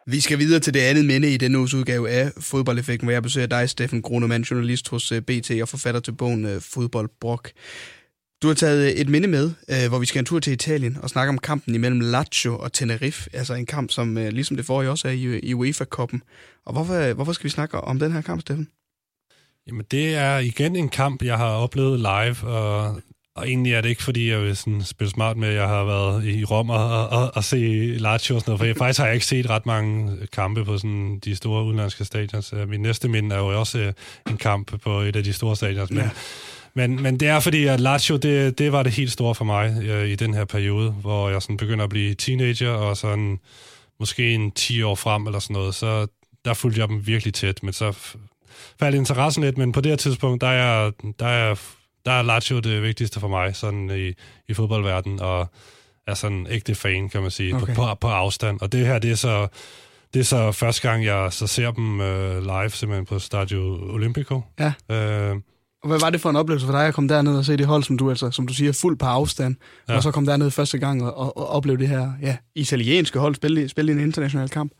[0.07, 3.23] Vi skal videre til det andet minde i denne uges udgave af Fodboldeffekten, hvor jeg
[3.23, 7.51] besøger dig, Steffen Grunemann, journalist hos øh, BT og forfatter til bogen Fodboldbrok.
[8.43, 11.11] Du har taget et minde med, øh, hvor vi skal en tur til Italien og
[11.11, 13.31] snakke om kampen imellem Lazio og Tenerife.
[13.33, 16.23] Altså en kamp, som øh, ligesom det forrige også er i, i UEFA-koppen.
[16.67, 18.69] Og hvorfor, hvorfor skal vi snakke om den her kamp, Steffen?
[19.67, 23.03] Jamen, det er igen en kamp, jeg har oplevet live, og,
[23.35, 25.85] og egentlig er det ikke, fordi jeg vil sådan spille smart med, at jeg har
[25.85, 27.57] været i Rom og, og, og se
[27.99, 30.79] Lazio og sådan noget, for jeg, faktisk har jeg ikke set ret mange kampe på
[30.79, 32.55] sådan de store udenlandske stadions.
[32.69, 33.93] Min næste minde er jo også
[34.31, 36.11] en kamp på et af de store stadions, men ja.
[36.75, 39.83] Men, men det er fordi, at Lazio, det, det var det helt store for mig
[39.83, 43.39] øh, i den her periode, hvor jeg sådan begynder at blive teenager, og sådan
[44.01, 46.07] måske en 10 år frem eller sådan noget, så
[46.45, 47.93] der fulgte jeg dem virkelig tæt, men så
[48.81, 51.55] faldt interessen lidt, men på det her tidspunkt, der er, der er,
[52.07, 54.13] der er Lazio det vigtigste for mig, sådan i,
[54.49, 55.49] i fodboldverdenen, og
[56.07, 57.75] er sådan ægte fan, kan man sige, okay.
[57.75, 58.61] på, på, på afstand.
[58.61, 59.49] Og det her, det er så,
[60.15, 64.43] det er så første gang, jeg så ser dem øh, live, simpelthen på Stadio Olimpico.
[64.59, 64.73] Ja.
[64.95, 65.37] Øh,
[65.83, 67.67] og hvad var det for en oplevelse for dig at komme derned og se det
[67.67, 69.57] hold, som du altså, som du siger, fuld på afstand,
[69.89, 69.97] ja.
[69.97, 73.35] og så komme derned første gang og, og, og opleve det her ja, italienske hold
[73.35, 74.73] spille, spille en international kamp?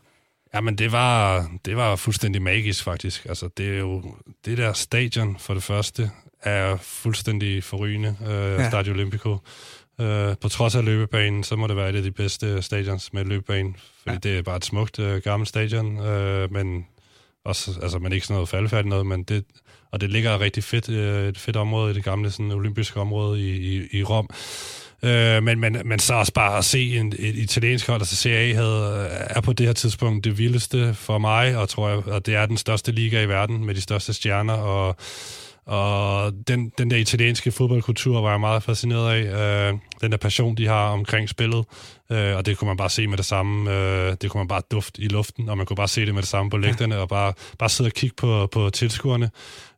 [0.53, 3.25] Jamen, det var, det var fuldstændig magisk, faktisk.
[3.25, 4.03] Altså, det er jo...
[4.45, 6.11] Det der stadion, for det første,
[6.43, 8.15] er fuldstændig forrygende.
[8.27, 8.69] Øh, ja.
[8.69, 9.37] Stadio Olimpico.
[10.01, 13.25] Øh, på trods af løbebanen, så må det være et af de bedste stadions med
[13.25, 14.29] løbebane, fordi ja.
[14.29, 16.85] det er bare et smukt øh, gammelt stadion, øh, men
[17.45, 19.45] også, altså, men ikke sådan noget faldfærdigt noget, men det,
[19.91, 23.41] og det ligger rigtig fedt, øh, et fedt område i det gamle sådan, olympiske område
[23.41, 24.29] i, i, i Rom.
[25.03, 28.53] Øh, men, men, men så også bare at se en, et italiensk hold, altså CA
[28.53, 32.25] havde, øh, er på det her tidspunkt det vildeste for mig, og tror jeg, at
[32.25, 34.95] det er den største liga i verden med de største stjerner, og
[35.69, 39.69] og den, den der italienske fodboldkultur var jeg meget fascineret af.
[39.69, 41.65] Øh, den der passion, de har omkring spillet.
[42.11, 43.71] Øh, og det kunne man bare se med det samme.
[43.71, 46.21] Øh, det kunne man bare dufte i luften, og man kunne bare se det med
[46.21, 49.29] det samme på lægterne, og bare, bare sidde og kigge på, på tilskuerne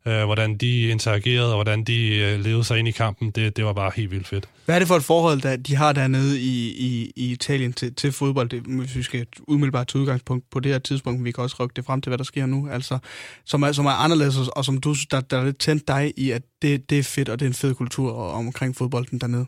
[0.05, 3.65] øh, hvordan de interagerede, og hvordan de øh, levede sig ind i kampen, det, det
[3.65, 4.49] var bare helt vildt fedt.
[4.65, 7.95] Hvad er det for et forhold, der de har dernede i, i, i Italien til,
[7.95, 8.49] til fodbold?
[8.49, 11.73] Det, hvis vi skal umiddelbart til udgangspunkt på det her tidspunkt, vi kan også rykke
[11.75, 12.97] det frem til, hvad der sker nu, altså,
[13.45, 16.31] som, er, som er anderledes, og som du, der, der er lidt tændt dig i,
[16.31, 19.45] at det, det er fedt, og det er en fed kultur omkring fodbolden dernede.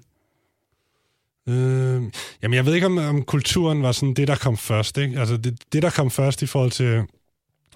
[1.49, 2.03] Øh,
[2.43, 4.97] jamen, jeg ved ikke, om, om kulturen var sådan det, der kom først.
[4.97, 5.19] Ikke?
[5.19, 7.01] Altså, det, det, der kom først i forhold til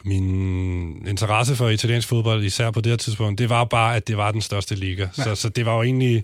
[0.08, 4.18] min interesse for italiensk fodbold, især på det her tidspunkt, det var bare, at det
[4.18, 5.08] var den største liga.
[5.18, 5.24] Ja.
[5.24, 6.24] Så, så det var jo egentlig...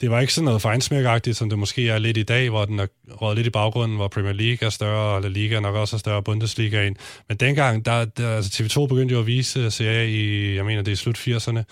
[0.00, 2.78] Det var ikke sådan noget fejnsmærkagtigt, som det måske er lidt i dag, hvor den
[2.78, 2.86] er
[3.22, 5.98] råd lidt i baggrunden, hvor Premier League er større, og La Liga nok også er
[5.98, 6.96] større, Bundesligaen.
[7.28, 10.92] Men dengang, der, der altså TV2 begyndte jo at vise serie i, jeg mener, det
[10.92, 11.62] er slut 80'erne,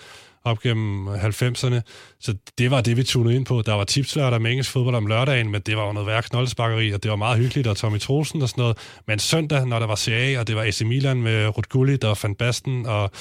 [0.43, 1.81] op gennem 90'erne.
[2.19, 3.61] Så det var det, vi tunede ind på.
[3.61, 6.91] Der var tipslørdag med engelsk fodbold om lørdagen, men det var jo noget værre knoldesbakkeri,
[6.91, 8.77] og det var meget hyggeligt, og Tommy Trosen og sådan noget.
[9.07, 12.17] Men søndag, når der var serie, og det var AC Milan med Ruud Gullit og
[12.23, 13.11] Van Basten og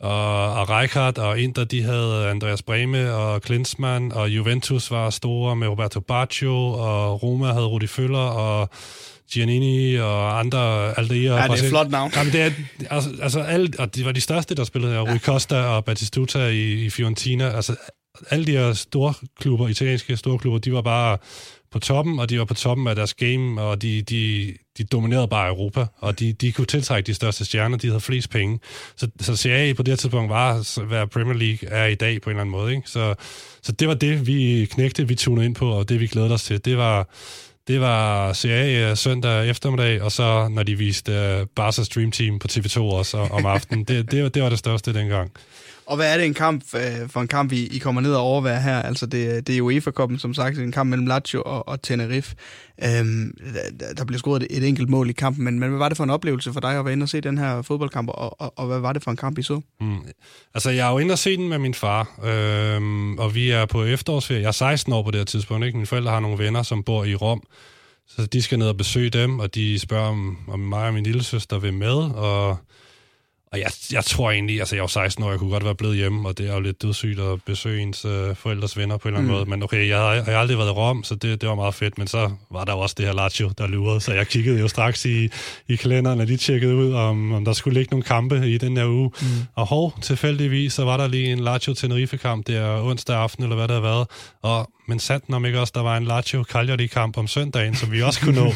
[0.00, 5.56] og, og Rijkaard og Inter, de havde Andreas Breme og Klinsmann, og Juventus var store
[5.56, 8.70] med Roberto Baggio, og Roma havde Rudi Føller, og
[9.32, 11.36] Giannini og andre Aldeia.
[11.36, 12.12] Ja, det er et flot navn.
[12.16, 12.50] Jamen, det er,
[12.90, 15.00] altså, altså alle, og de var de største, der spillede her.
[15.00, 15.12] Ja.
[15.12, 17.56] Rui Costa og Batistuta i, i Fiorentina.
[17.56, 17.76] Altså,
[18.30, 21.18] alle de her store klubber, italienske store klubber, de var bare
[21.72, 25.28] på toppen, og de var på toppen af deres game, og de, de, de dominerede
[25.28, 28.58] bare Europa, og de, de kunne tiltrække de største stjerner, de havde flest penge.
[28.96, 32.22] Så, så Serie A på det her tidspunkt var, hvad Premier League er i dag
[32.22, 32.74] på en eller anden måde.
[32.74, 32.90] Ikke?
[32.90, 33.14] Så,
[33.62, 36.44] så det var det, vi knægte, vi tunede ind på, og det vi glædede os
[36.44, 36.64] til.
[36.64, 37.08] Det var,
[37.68, 42.10] det var CA øh, søndag eftermiddag, og så når de viste øh, uh, Barca Stream
[42.10, 43.84] Team på TV2 også om aftenen.
[43.84, 45.30] det, det, det var det største dengang.
[45.86, 48.22] Og hvad er det en kamp øh, for en kamp, I, I kommer ned og
[48.22, 48.82] overvære her?
[48.82, 52.36] Altså det, det er UEFA-koppen, som sagt, en kamp mellem Lazio og, og Tenerife.
[52.84, 53.34] Øhm,
[53.80, 55.96] der, der blev scoret et, et enkelt mål i kampen, men, men hvad var det
[55.96, 58.52] for en oplevelse for dig at være inde og se den her fodboldkamp, og, og,
[58.56, 59.60] og hvad var det for en kamp, I så?
[59.80, 59.98] Mm.
[60.54, 63.66] Altså, jeg er jo inde og se den med min far, øhm, og vi er
[63.66, 64.40] på efterårsferie.
[64.40, 65.78] Jeg er 16 år på det her tidspunkt, ikke?
[65.78, 67.42] Mine forældre har nogle venner, som bor i Rom,
[68.08, 71.04] så de skal ned og besøge dem, og de spørger, om, om mig og min
[71.04, 72.58] lille søster vil med, og
[73.52, 75.96] og jeg, jeg tror egentlig, altså jeg var 16 år, jeg kunne godt være blevet
[75.96, 79.14] hjemme, og det er jo lidt dødssygt at besøge ens øh, forældres venner på en
[79.14, 79.38] eller anden mm.
[79.38, 79.50] måde.
[79.50, 81.74] Men okay, jeg har, jeg har aldrig været i Rom, så det, det var meget
[81.74, 81.98] fedt.
[81.98, 85.04] Men så var der også det her Lazio, der lurede, så jeg kiggede jo straks
[85.04, 85.28] i,
[85.68, 88.76] i kalenderen, og de tjekkede ud, om, om der skulle ligge nogle kampe i den
[88.76, 89.10] her uge.
[89.20, 89.26] Mm.
[89.54, 93.74] Og hov, tilfældigvis, så var der lige en Lazio-Tenerife-kamp der onsdag aften, eller hvad det
[93.74, 94.06] har været.
[94.42, 98.02] Og men sandt om ikke også, der var en Lazio Cagliari-kamp om søndagen, som vi
[98.02, 98.52] også kunne nå.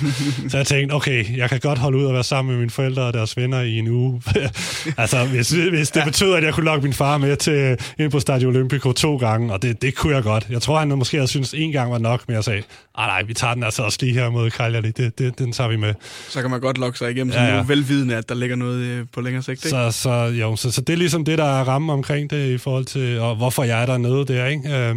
[0.49, 3.03] så jeg tænkte, okay, jeg kan godt holde ud og være sammen med mine forældre
[3.03, 4.23] og deres venner i en uge.
[4.97, 8.21] altså, hvis, hvis det betød, at jeg kunne lokke min far med til ind på
[8.21, 10.47] Stadio Olimpico to gange, og det, det kunne jeg godt.
[10.51, 12.63] Jeg tror, han måske havde syntes, en gang var nok, men jeg sagde,
[12.95, 15.69] ah, nej, vi tager den altså også lige her mod Cagliari, det, det, den tager
[15.69, 15.95] vi med.
[16.29, 17.63] Så kan man godt lokke sig igennem, ja, ja.
[17.67, 19.69] velvidende, at der ligger noget øh, på længere sigt, ikke?
[19.69, 22.59] Så, så, jo, så, så det er ligesom det, der er ramme omkring det i
[22.59, 24.77] forhold til, og hvorfor jeg er dernede der, ikke?
[24.77, 24.95] Øh,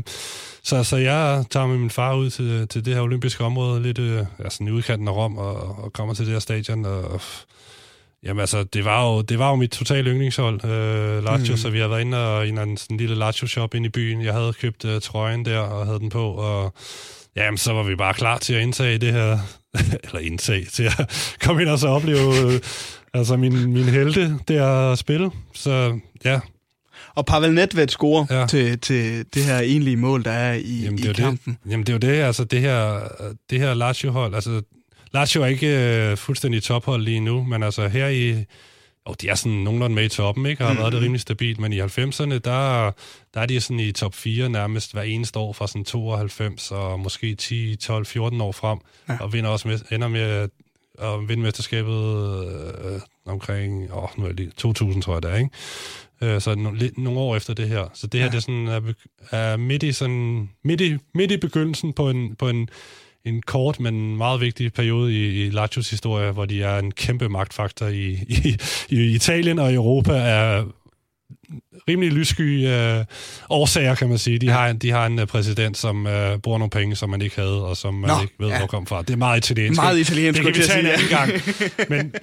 [0.64, 4.00] så, så jeg tager med min far ud til, til det her olympiske område, lidt
[4.00, 7.22] øh, altså, i udkanten af Rom, og, og kommer til det her stadion, og
[8.24, 11.58] Jamen altså, det var jo, det var jo mit totale yndlingshold, øh, Lazio, mm.
[11.58, 14.22] så vi har været inde og, i en, sådan en lille Lazio-shop inde i byen.
[14.22, 16.74] Jeg havde købt øh, trøjen der og havde den på, og
[17.36, 19.38] jamen, så var vi bare klar til at indtage det her,
[20.06, 22.60] eller indtage, til at komme ind og så opleve øh,
[23.14, 25.32] altså min, min helte der at spille.
[25.54, 26.40] Så ja,
[27.16, 28.48] og Pavel Nedved scorer ja.
[28.48, 31.58] til, til det her egentlige mål, der er i, Jamen, det i kampen.
[31.64, 31.72] Det.
[31.72, 33.00] Jamen det er jo det, altså det her,
[33.50, 34.62] det her Lazio-hold, altså
[35.14, 38.46] Lazio er ikke uh, fuldstændig tophold lige nu, men altså her i,
[39.06, 40.64] og de er sådan nogenlunde med i toppen, ikke?
[40.64, 42.92] Har været det rimelig stabilt, men i 90'erne, der,
[43.34, 47.00] der er de sådan i top 4 nærmest hver eneste år fra sådan 92 og
[47.00, 49.18] måske 10, 12, 14 år frem, ja.
[49.20, 50.50] og vinder også med, ender med
[51.00, 52.48] at vinde mesterskabet
[52.86, 55.50] øh, omkring, åh, nu er det 2000, tror jeg det er, ikke?
[56.22, 57.90] Øh, så no, lidt, nogle år efter det her.
[57.94, 58.32] Så det her ja.
[58.32, 58.82] det er, sådan, er,
[59.32, 62.70] er midt, i sådan, midt, i, midt i begyndelsen på en, på en,
[63.26, 67.30] en kort, men meget vigtig periode i, i Lazios historie, hvor de er en kæmpe
[67.30, 68.58] magtfaktor i, i,
[68.90, 70.64] i Italien og Europa, er
[71.90, 73.06] rimelig lyssky øh,
[73.50, 74.40] årsager, kan man sige.
[74.40, 74.52] De, ja.
[74.52, 77.36] har, en, de har en uh, præsident, som øh, bruger nogle penge, som man ikke
[77.36, 78.58] havde, og som man Nå, ikke ved, ja.
[78.58, 79.02] hvor kom fra.
[79.02, 79.82] Det er meget italiensk.
[79.82, 81.32] Meget italiensk, Det kan vi tage en anden gang.
[81.90, 82.14] Men,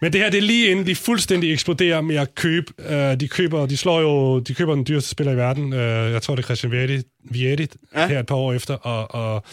[0.00, 2.72] men det her, det er lige inden de fuldstændig eksploderer med at købe.
[2.88, 5.72] Øh, de køber, de slår jo, de køber den dyreste spiller i verden.
[5.72, 8.08] Øh, jeg tror, det er Christian Vietti, Vietti ja.
[8.08, 9.44] her et par år efter, og, og,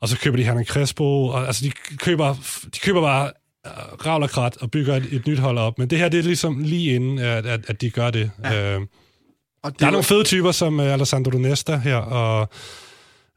[0.00, 2.34] og så køber de Hernan Crespo, og altså de køber,
[2.74, 3.30] de køber bare
[4.06, 5.78] ravler krat og bygger et, et nyt hold op.
[5.78, 8.30] Men det her, det er ligesom lige inden, at, at, at de gør det.
[8.44, 8.74] Ja.
[8.74, 8.80] Øh,
[9.62, 9.92] og det der er var...
[9.92, 12.48] nogle fede typer, som uh, Alessandro Nesta her, og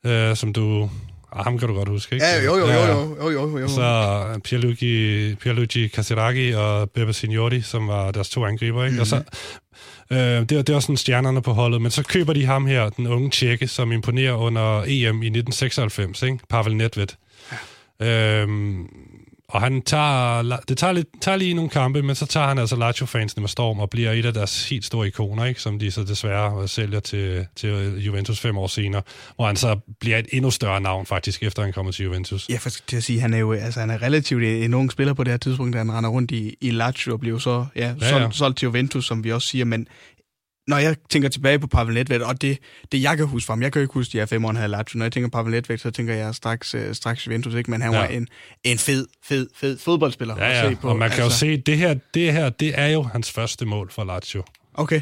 [0.08, 0.90] uh, som du...
[1.32, 2.26] Ah, ham kan du godt huske, ikke?
[2.26, 3.68] Ja, jo, jo, jo, jo, jo, jo, jo.
[3.68, 8.92] Så uh, Pierluigi, Pierluigi Casiraghi og Bebe Signori, som var deres to angriber, ikke?
[8.92, 9.02] Mm-hmm.
[9.02, 9.22] Og så,
[10.12, 13.08] uh, det, det var sådan stjernerne på holdet, men så køber de ham her, den
[13.08, 16.40] unge tjekke, som imponerer under EM i 1996, ikke?
[16.50, 17.08] Pavel Nedved.
[18.02, 18.44] Ja.
[18.44, 18.50] Uh,
[19.50, 22.76] og han tager, det tager, lidt, tager lige nogle kampe, men så tager han altså
[22.76, 25.62] Lazio-fansene med storm og bliver et af deres helt store ikoner, ikke?
[25.62, 29.02] som de så desværre sælger til, til Juventus fem år senere,
[29.36, 32.50] hvor han så bliver et endnu større navn faktisk, efter han kommer til Juventus.
[32.50, 35.14] Ja, for til at sige, han er jo altså, han er relativt en ung spiller
[35.14, 37.88] på det her tidspunkt, da han render rundt i, i Lazio og bliver så ja,
[38.02, 38.32] ja, solgt, ja.
[38.32, 39.88] solgt til Juventus, som vi også siger, men
[40.68, 42.58] når jeg tænker tilbage på Pavel Nedved, og det,
[42.92, 44.54] det jeg kan huske fra ham, jeg kan jo ikke huske de her fem år,
[44.54, 44.70] han.
[44.70, 47.72] Når jeg tænker Pavel Nedved, så tænker jeg straks, uh, straks Juventus, ikke?
[47.72, 48.00] men han ja.
[48.00, 48.28] var en,
[48.64, 50.64] en fed, fed, fed fodboldspiller ja, ja.
[50.64, 50.90] at se på.
[50.90, 51.46] og man kan altså.
[51.46, 54.44] jo se, det her, det her, det er jo hans første mål for Lazio.
[54.74, 55.02] Okay.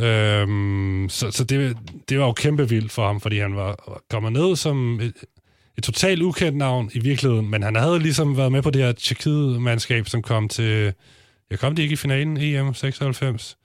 [0.00, 1.76] Øhm, så så det,
[2.08, 5.14] det var jo kæmpe vildt for ham, fordi han var kommet ned som et,
[5.78, 8.92] et totalt ukendt navn i virkeligheden, men han havde ligesom været med på det her
[8.92, 10.92] Tjekkiet-mandskab, som kom til...
[11.50, 13.56] Jeg kom de ikke i finalen EM 96?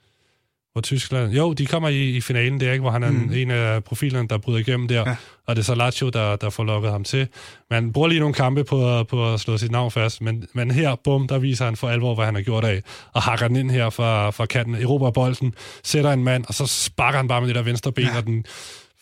[0.78, 1.34] Hvor Tyskland...
[1.34, 3.32] Jo, de kommer i, i finalen der, ikke, hvor han er mm.
[3.34, 5.16] en af profilerne, der bryder igennem der, ja.
[5.48, 7.28] og det er så Lazio, der, der får lukket ham til.
[7.72, 10.96] Man bruger lige nogle kampe på, på at slå sit navn fast, men, men her,
[11.04, 12.82] bum, der viser han for alvor, hvad han har gjort af,
[13.14, 15.54] og hakker den ind her fra, fra kanten, erobrer bolden,
[15.84, 18.18] sætter en mand, og så sparker han bare med det der venstre ben, ja.
[18.18, 18.46] og den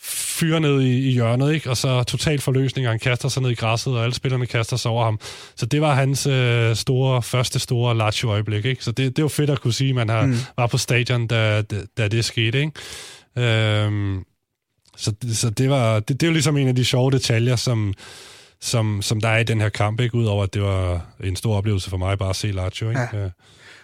[0.10, 1.70] fyre ned i, i hjørnet, ikke?
[1.70, 4.78] og så total forløsning, og han kaster sig ned i græsset, og alle spillerne kaster
[4.78, 5.20] sig over ham.
[5.56, 8.66] Så det var hans øh, store, første store Lazio-øjeblik.
[8.66, 8.84] Ikke?
[8.84, 10.36] Så det, det var fedt at kunne sige, at man har, mm.
[10.58, 12.60] var på stadion, da, da, da det skete.
[12.60, 12.72] Ikke?
[13.84, 14.24] Øhm,
[14.97, 17.93] så, så det var det, det er jo ligesom en af de sjove detaljer, som,
[18.62, 20.16] som, som der er i den her kamp, ikke?
[20.16, 22.89] udover at det var en stor oplevelse for mig bare at se Lazio.
[22.89, 23.08] Ikke?
[23.14, 23.30] Ja.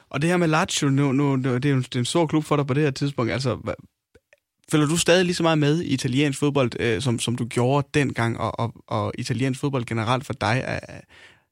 [0.09, 2.67] Og det her med Lazio, nu, nu, det er jo en stor klub for dig
[2.67, 3.31] på det her tidspunkt.
[3.31, 3.75] Altså,
[4.71, 7.87] Følger du stadig lige så meget med i italiensk fodbold, øh, som, som du gjorde
[7.93, 10.61] dengang, og, og, og italiensk fodbold generelt for dig?
[10.65, 10.79] Er,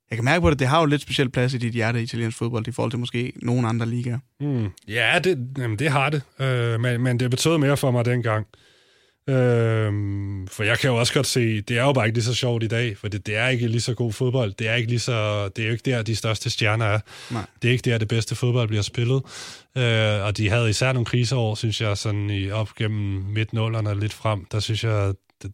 [0.09, 2.37] jeg kan mærke på det, det har jo lidt speciel plads i dit hjerte, italiensk
[2.37, 4.19] fodbold, i forhold til måske nogen andre ligaer.
[4.39, 4.69] Mm.
[4.87, 8.47] Ja, det, jamen, det har det, øh, men, men det betød mere for mig dengang.
[9.29, 12.33] Øhm, for jeg kan jo også godt se, det er jo bare ikke lige så
[12.33, 14.53] sjovt i dag, for det, det er ikke lige så god fodbold.
[14.53, 16.99] Det er, ikke lige så, det er jo ikke der, de største stjerner er.
[17.31, 17.45] Nej.
[17.61, 19.21] Det er ikke der, det bedste fodbold bliver spillet.
[19.77, 23.53] Øh, og de havde især nogle kriseår, synes jeg, sådan i, op gennem midt
[23.99, 24.45] lidt frem.
[24.51, 25.51] Der synes jeg, det,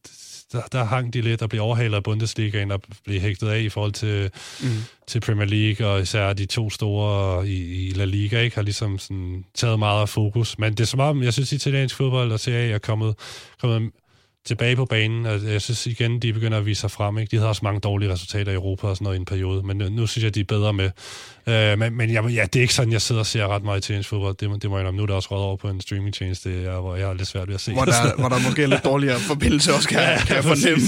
[0.51, 3.69] der, der hang de lidt og blev overhalet af Bundesligaen og blev hægtet af i
[3.69, 4.31] forhold til,
[4.63, 4.67] mm.
[5.07, 8.99] til Premier League, og især de to store i, i La Liga, ikke, har ligesom
[8.99, 10.59] sådan taget meget af fokus.
[10.59, 13.15] Men det er som om, jeg synes, italiensk fodbold og Serie A er kommet,
[13.61, 13.91] kommet
[14.45, 17.17] tilbage på banen, og jeg synes igen, de begynder at vise sig frem.
[17.17, 17.31] Ikke?
[17.31, 19.77] De havde også mange dårlige resultater i Europa og sådan noget i en periode, men
[19.77, 20.89] nu, nu synes jeg, de er bedre med.
[21.47, 23.77] Øh, men men jeg, ja, det er ikke sådan, jeg sidder og ser ret meget
[23.77, 24.35] italiensk fodbold.
[24.35, 27.07] Det, det må jeg Nu er der også råd over på en streamingtjeneste, hvor jeg
[27.07, 27.73] har lidt svært ved at se.
[27.73, 30.85] Hvor der, hvor der måske er lidt dårligere forbindelse også, kan, ja, kan jeg fornemme.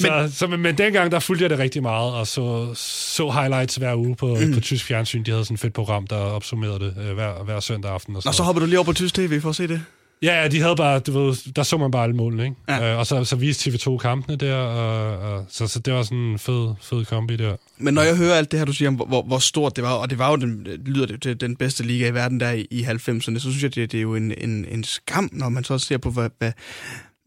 [0.00, 3.30] men, så, så, men, men dengang, der fulgte jeg det rigtig meget, og så, så
[3.30, 4.54] highlights hver uge på, mm.
[4.54, 5.22] på tysk fjernsyn.
[5.22, 8.16] De havde sådan et fedt program, der opsummerede det øh, hver, hver søndag aften.
[8.16, 9.80] Og så, og så hopper du lige over på tysk tv for at se det?
[10.22, 12.56] Ja, de havde bare, du ved, der så man bare alle målene, ikke?
[12.68, 12.92] Ja.
[12.92, 16.18] Øh, og så, så viste TV2 kampene der, og, og, så, så det var sådan
[16.18, 17.56] en fed, fed kombi der.
[17.78, 19.92] Men når jeg hører alt det her, du siger om, hvor, hvor stort det var,
[19.92, 22.66] og det var jo den, lyder det, det, den bedste liga i verden der i,
[22.70, 25.64] i 90'erne, så synes jeg, det, det er jo en, en, en skam, når man
[25.64, 26.52] så ser på, hvad, hvad,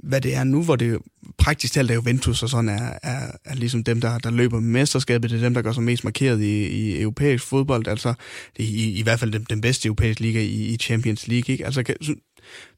[0.03, 0.99] hvad det er nu, hvor det
[1.37, 4.69] praktisk talt er Juventus og sådan er, er, er ligesom dem, der, der løber med
[4.69, 5.29] mesterskabet.
[5.29, 7.87] Det er dem, der gør sig mest markeret i, i europæisk fodbold.
[7.87, 8.13] Altså
[8.55, 11.51] i, i hvert fald den, den bedste europæiske liga i, i Champions League.
[11.51, 11.65] Ikke?
[11.65, 11.95] Altså, kan,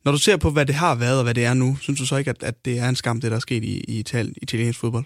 [0.05, 2.05] når du ser på, hvad det har været og hvad det er nu, synes du
[2.05, 3.99] så ikke, at, at det er en skam, det der er sket i, i
[4.41, 5.05] italiensk fodbold?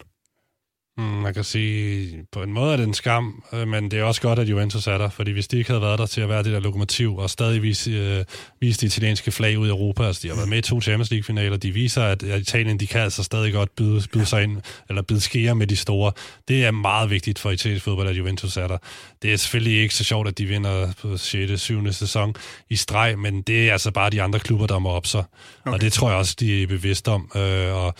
[0.97, 4.03] Mm, man kan sige, på en måde er det en skam, øh, men det er
[4.03, 6.29] også godt, at Juventus er der, fordi hvis de ikke havde været der til at
[6.29, 8.25] være det der lokomotiv, og stadig vise, øh,
[8.59, 11.11] vise de italienske flag ud i Europa, altså de har været med i to Champions
[11.11, 15.01] League-finaler, de viser, at, Italien, de kan altså stadig godt byde, byde sig ind, eller
[15.01, 16.11] byde skære med de store.
[16.47, 18.77] Det er meget vigtigt for italiensk fodbold, at Juventus er der.
[19.21, 21.61] Det er selvfølgelig ikke så sjovt, at de vinder på 6.
[21.61, 21.93] 7.
[21.93, 22.35] sæson
[22.69, 25.23] i streg, men det er altså bare de andre klubber, der må op sig.
[25.65, 25.73] Okay.
[25.73, 27.31] Og det tror jeg også, de er bevidst om.
[27.35, 27.95] Øh, og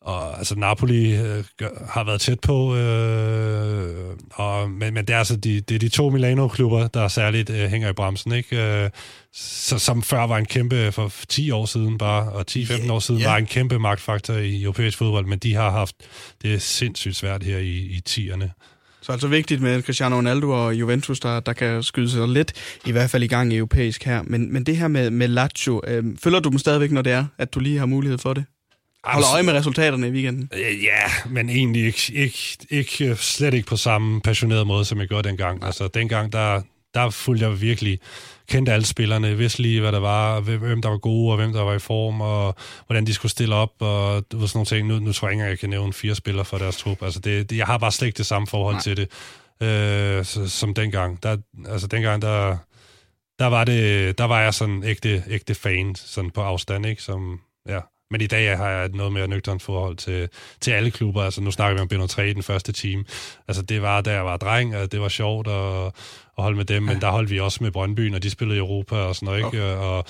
[0.00, 1.44] og altså Napoli øh,
[1.88, 5.88] har været tæt på, øh, og, men, men det er altså de, det er de
[5.88, 8.82] to Milano-klubber, der særligt øh, hænger i bremsen, ikke?
[8.84, 8.90] Øh,
[9.32, 12.98] så, som før var en kæmpe, for 10 år siden bare, og 10-15 yeah, år
[12.98, 13.30] siden, yeah.
[13.30, 15.96] var en kæmpe magtfaktor i europæisk fodbold, men de har haft
[16.42, 18.48] det sindssygt svært her i, i 10'erne.
[19.02, 22.52] Så altså vigtigt med Cristiano Ronaldo og Juventus, der, der kan skyde sig lidt,
[22.86, 24.22] i hvert fald i gang i europæisk her.
[24.22, 27.24] Men, men det her med, med Lazio, øh, følger du dem stadigvæk, når det er,
[27.38, 28.44] at du lige har mulighed for det?
[29.04, 30.50] Holder øje med resultaterne i weekenden.
[30.52, 35.08] Øh, ja, men egentlig ikke, ikke, ikke, slet ikke på samme passionerede måde, som jeg
[35.08, 35.64] gjorde dengang.
[35.64, 36.62] Altså, dengang, der,
[36.94, 37.98] der fulgte jeg virkelig,
[38.48, 41.62] kendte alle spillerne, vidste lige, hvad der var, hvem der var gode, og hvem der
[41.62, 42.54] var i form, og
[42.86, 44.88] hvordan de skulle stille op, og sådan nogle ting.
[44.88, 47.02] Nu, nu tror jeg ikke, jeg kan nævne fire spillere for deres trup.
[47.02, 48.82] Altså, det, det, jeg har bare slet ikke det samme forhold Nej.
[48.82, 49.08] til det,
[49.68, 51.22] øh, som dengang.
[51.22, 51.36] Der,
[51.68, 52.56] altså, dengang, der,
[53.38, 57.02] der var det, der var jeg sådan ægte, ægte fan, sådan på afstand, ikke?
[57.02, 57.40] Som,
[58.10, 60.28] Men i dag har jeg noget mere nøgternt forhold til,
[60.60, 61.22] til alle klubber.
[61.22, 63.06] Altså, nu snakker vi om Beno 3 i den første team.
[63.48, 65.84] Altså, det var, da jeg var dreng, og det var sjovt at,
[66.38, 66.92] at holde med dem, ja.
[66.92, 69.38] men der holdt vi også med Brøndby, når de spillede i Europa og sådan noget,
[69.38, 69.48] ikke?
[69.48, 69.76] Okay.
[69.76, 70.04] Og,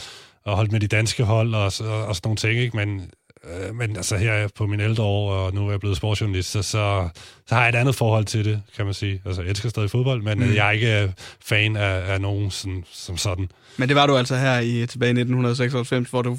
[0.44, 2.76] og holdt med de danske hold og, og, og sådan nogle ting, ikke?
[2.76, 3.11] Men
[3.44, 6.62] Øh, men altså her på min ældre år, og nu er jeg blevet sportsjournalist, så,
[6.62, 7.09] så,
[7.46, 9.22] så har jeg et andet forhold til det, kan man sige.
[9.24, 10.55] Altså, jeg elsker stadig fodbold, men mm.
[10.55, 13.49] jeg er ikke fan af, af nogen sådan, som sådan.
[13.76, 16.38] Men det var du altså her i tilbage i 1996, hvor du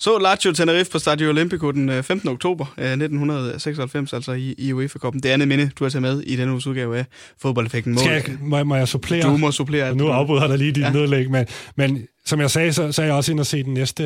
[0.00, 2.28] så Lazio Tenerife på Stadio Olimpico den 15.
[2.28, 5.22] Øh, oktober 1996, øh, altså i, i UEFA-koppen.
[5.22, 7.04] Det andet minde, du har taget med i denne uges udgave af
[7.42, 7.98] fodboldeffekten.
[7.98, 9.22] Skal jeg, må, må jeg supplere?
[9.22, 9.94] Du må supplere.
[9.94, 10.90] Nu afbryder jeg dig lige dit ja.
[10.90, 11.46] nedlæg, men,
[11.76, 14.02] men som jeg sagde, så, så er jeg også inde og se den næste,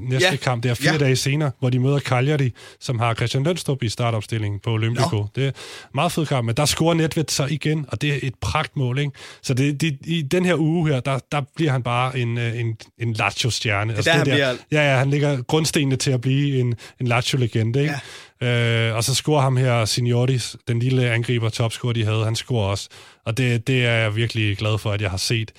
[0.00, 0.36] næste ja.
[0.36, 0.62] kamp.
[0.62, 0.98] Det er fire ja.
[0.98, 5.16] dage senere, hvor de møder Cagliari, som har Christian Lønstrup i startopstillingen på Olympico.
[5.16, 5.26] No.
[5.34, 5.50] Det er
[5.94, 8.98] meget fed kamp, men der scorer Netvet så igen, og det er et pragtmål.
[8.98, 9.12] Ikke?
[9.42, 12.60] Så det, det, i den her uge her, der, der bliver han bare en, øh,
[12.60, 13.94] en, en Lazio-stjerne.
[13.94, 14.54] Altså, det der, bliver...
[14.72, 17.80] Ja, ja, han ligger grundstenene til at blive en, en Lazio-legende.
[17.80, 17.94] Ikke?
[18.40, 18.88] Ja.
[18.88, 22.66] Øh, og så scorer ham her Signoris, den lille angriber topscorer, de havde, han scorer
[22.66, 22.88] også.
[23.26, 25.52] Og det, det er jeg virkelig glad for, at jeg har set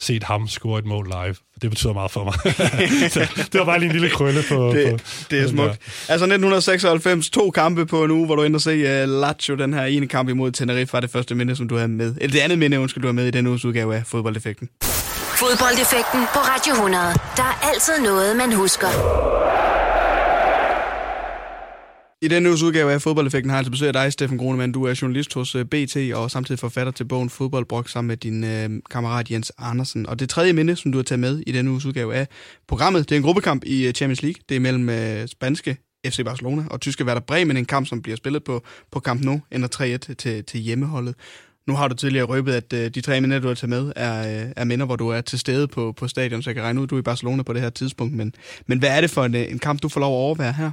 [0.00, 1.34] set ham score et mål live.
[1.62, 2.34] Det betyder meget for mig.
[3.52, 4.72] det var bare lige en lille krølle på...
[4.74, 4.98] Det, på,
[5.30, 5.78] det er smukt.
[6.08, 9.84] Altså 1996, to kampe på en uge, hvor du ender se uh, Lazio, den her
[9.84, 12.14] ene kamp imod Tenerife, var det første minde, som du havde med.
[12.20, 14.68] Eller det andet minde, undskyld, du har med i den uges udgave af Fodboldeffekten.
[15.42, 17.04] Fodboldeffekten på Radio 100.
[17.36, 19.39] Der er altid noget, man husker.
[22.22, 24.72] I denne uges udgave af Fodboldeffekten har jeg altså besøg af dig, Steffen Grunemann.
[24.72, 28.44] Du er journalist hos øh, BT og samtidig forfatter til bogen Fodboldbrok sammen med din
[28.44, 30.06] øh, kammerat Jens Andersen.
[30.06, 32.26] Og det tredje minde, som du har taget med i denne uges udgave af
[32.68, 34.42] programmet, det er en gruppekamp i øh, Champions League.
[34.48, 38.16] Det er mellem øh, spanske FC Barcelona og tyske Werder Bremen, en kamp, som bliver
[38.16, 41.14] spillet på, på Camp Nou, ender 3-1 til, til hjemmeholdet.
[41.66, 44.44] Nu har du tidligere røbet, at øh, de tre minder, du har taget med, er,
[44.44, 46.80] øh, er minder, hvor du er til stede på, på stadion, så jeg kan regne
[46.80, 48.14] ud, at du er i Barcelona på det her tidspunkt.
[48.14, 48.34] Men,
[48.66, 50.70] men hvad er det for en, øh, en kamp, du får lov at overvære her?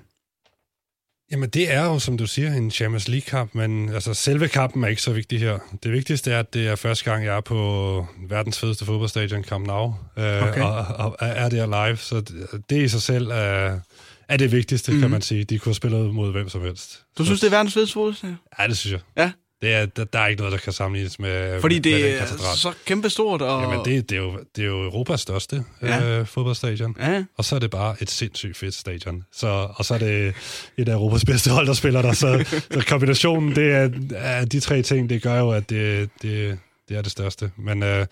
[1.31, 4.87] Jamen det er jo, som du siger, en Champions League-kamp, men altså, selve kampen er
[4.87, 5.59] ikke så vigtig her.
[5.83, 9.67] Det vigtigste er, at det er første gang, jeg er på verdens fedeste fodboldstadion, Camp
[9.67, 10.61] Nou, øh, okay.
[10.61, 13.79] og, og er der live, så det, det i sig selv er,
[14.27, 14.97] er det vigtigste, mm.
[14.97, 15.11] kan mhm.
[15.11, 15.43] man sige.
[15.43, 17.03] De kunne have spillet mod hvem som helst.
[17.17, 18.37] Du synes, det er verdens fedeste fodboldstadion?
[18.59, 19.01] Ja, det synes jeg.
[19.17, 19.31] Ja?
[19.61, 22.55] Det er, der, der er ikke noget, der kan sammenlignes med Fordi det med er
[22.55, 23.41] så kæmpestort.
[23.41, 23.61] Og...
[23.61, 26.19] Jamen, det, det, er jo, det er jo Europas største ja.
[26.19, 26.95] øh, fodboldstadion.
[26.99, 27.23] Ja.
[27.37, 29.23] Og så er det bare et sindssygt fedt stadion.
[29.33, 30.33] Så, og så er det
[30.77, 32.13] et af Europas bedste hold, der spiller der.
[32.13, 36.59] Så, så kombinationen det er, af de tre ting, det gør jo, at det, det,
[36.89, 37.51] det er det største.
[37.57, 38.05] Men, øh,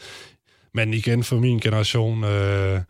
[0.73, 2.23] men igen, for min generation...
[2.23, 2.81] Øh,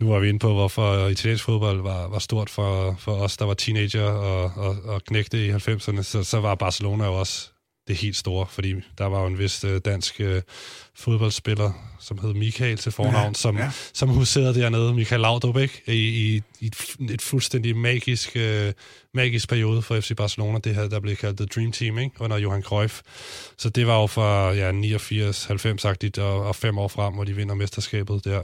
[0.00, 3.44] nu var vi inde på, hvorfor italiensk fodbold var, var stort for, for os, der
[3.44, 7.50] var teenager og, og, og knægte i 90'erne, så, så var Barcelona jo også
[7.88, 10.42] det helt store, fordi der var jo en vis øh, dansk øh,
[10.94, 13.70] fodboldspiller, som hed Michael til fornavn, ja, som, ja.
[13.92, 15.82] som huserede dernede, Michael Laudrup, ikke?
[15.86, 18.72] I, i, i et, et fuldstændig magisk, øh,
[19.14, 22.20] magisk periode for FC Barcelona, det her, der blev kaldt The Dream Team, ikke?
[22.20, 23.00] under Johan Cruyff.
[23.58, 27.54] Så det var jo fra ja, 89-90-agtigt og, og fem år frem, hvor de vinder
[27.54, 28.42] mesterskabet der,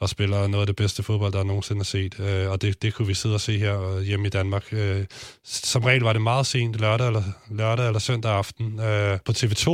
[0.00, 2.20] og spiller noget af det bedste fodbold, der nogensinde er set.
[2.20, 4.72] Øh, og det, det kunne vi sidde og se her øh, hjemme i Danmark.
[4.72, 5.04] Øh,
[5.44, 9.64] som regel var det meget sent, lørdag eller, lørdag eller søndag aften, øh, på TV2,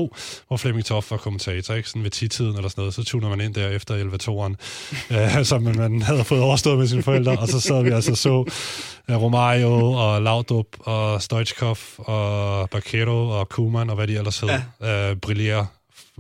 [0.49, 1.89] hvor Flemming Toff var kommentator, ikke?
[1.89, 4.55] Sådan ved 10-tiden eller sådan noget, så tuner man ind der efter 11-2'eren,
[5.39, 8.35] øh, som man havde fået overstået med sine forældre, og så sad vi altså så
[9.09, 14.51] uh, Romario og Laudrup og Stoichkov og Bakero og Kuman og hvad de ellers hed,
[14.81, 15.11] ja.
[15.11, 15.67] uh, brillere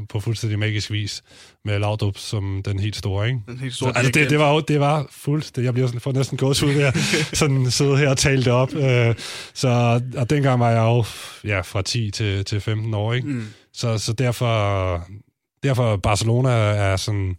[0.08, 1.22] på fuldstændig magisk vis
[1.64, 3.40] med Laudrup som den helt store, ikke?
[3.46, 5.56] Den helt store så, altså, det, det, var, det var fuldt.
[5.56, 6.96] Det, jeg bliver sådan, for næsten gås ud ved at
[7.40, 8.72] sådan sidde her og tale det op.
[8.72, 9.14] Uh,
[9.54, 11.04] så, og dengang var jeg jo
[11.44, 13.28] ja, fra 10 til, til 15 år, ikke?
[13.28, 13.46] Mm.
[13.72, 15.08] Så, så derfor,
[15.62, 17.36] derfor Barcelona er sådan...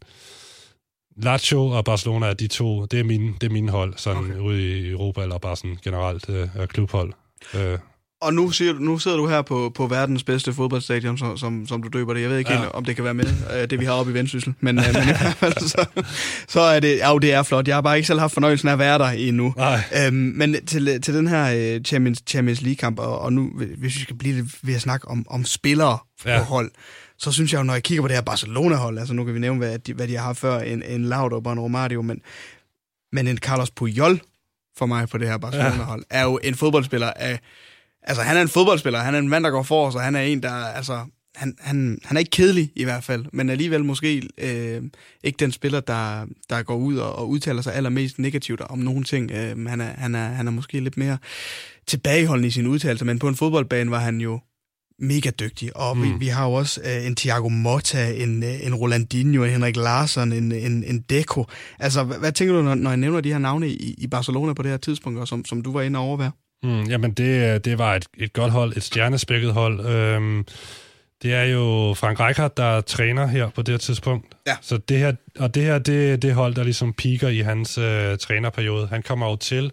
[1.18, 4.40] Lazio og Barcelona er de to, det er mine, det er mine hold, sådan okay.
[4.40, 7.14] ude i Europa, eller bare sådan generelt øh, klubhold.
[7.54, 7.80] Øh.
[8.26, 11.68] Og nu, siger du, nu sidder du her på, på verdens bedste fodboldstadion, som, som,
[11.68, 12.22] som du døber det.
[12.22, 12.60] Jeg ved ikke ja.
[12.60, 14.54] helt, om det kan være med, øh, det vi har oppe i Vendsyssel.
[14.60, 15.86] Men, øh, men i hvert fald, så,
[16.48, 17.68] så er det, ja, det er flot.
[17.68, 19.54] Jeg har bare ikke selv haft fornøjelsen af at være der endnu.
[20.06, 24.02] Øhm, men til, til den her uh, Champions, Champions League-kamp, og, og nu, hvis vi
[24.02, 26.40] skal blive lidt ved at snakke om, om spillere ja.
[26.40, 26.72] på hold,
[27.18, 29.40] så synes jeg jo, når jeg kigger på det her Barcelona-hold, altså nu kan vi
[29.40, 32.22] nævne, hvad de, hvad de har haft før, en, en Laudrup og en Romario, men,
[33.12, 34.20] men en Carlos Puyol
[34.78, 36.18] for mig på det her Barcelona-hold, ja.
[36.18, 37.40] er jo en fodboldspiller af...
[38.08, 40.16] Altså, han er en fodboldspiller, han er en mand, der går for os, og han
[40.16, 40.52] er en, der...
[40.52, 44.84] Altså, han, han, han er ikke kedelig i hvert fald, men alligevel måske øh,
[45.24, 49.04] ikke den spiller, der, der går ud og, og udtaler sig allermest negativt om nogle
[49.04, 49.32] ting.
[49.32, 51.18] Øh, han, er, han, er, han er måske lidt mere
[51.88, 54.40] tilbageholdende i sine udtalelser, men på en fodboldbane var han jo
[55.00, 55.78] mega dygtig.
[55.78, 56.04] Og mm.
[56.04, 59.76] vi, vi har jo også uh, en Thiago Motta, en, uh, en Rolandinho, en Henrik
[59.76, 61.46] Larsson, en, en, en Deco.
[61.80, 64.54] Altså, hvad, hvad tænker du, når, når jeg nævner de her navne i, i Barcelona
[64.54, 66.32] på det her tidspunkt, og som, som du var inde og overvære?
[66.66, 69.86] Mm, jamen, det, det var et, et godt hold, et stjernespækket hold.
[69.86, 70.46] Øhm,
[71.24, 74.36] det er jo Frank Rijkaard, der træner her på det her tidspunkt.
[74.48, 74.56] Ja.
[74.62, 78.18] Så det her, og det her, det, det hold, der ligesom piker i hans øh,
[78.18, 78.88] trænerperiode.
[78.88, 79.72] Han kommer jo til,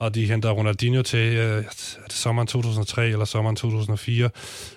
[0.00, 4.30] og de henter Ronaldinho til øh, er det sommeren 2003 eller sommeren 2004.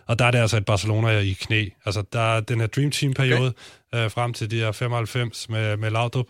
[0.06, 1.66] Og der er det altså et Barcelona i knæ.
[1.86, 3.54] Altså, der er den her Dream Team-periode
[3.94, 4.06] okay.
[4.06, 6.28] øh, frem til de her 95 med, med Laudrup,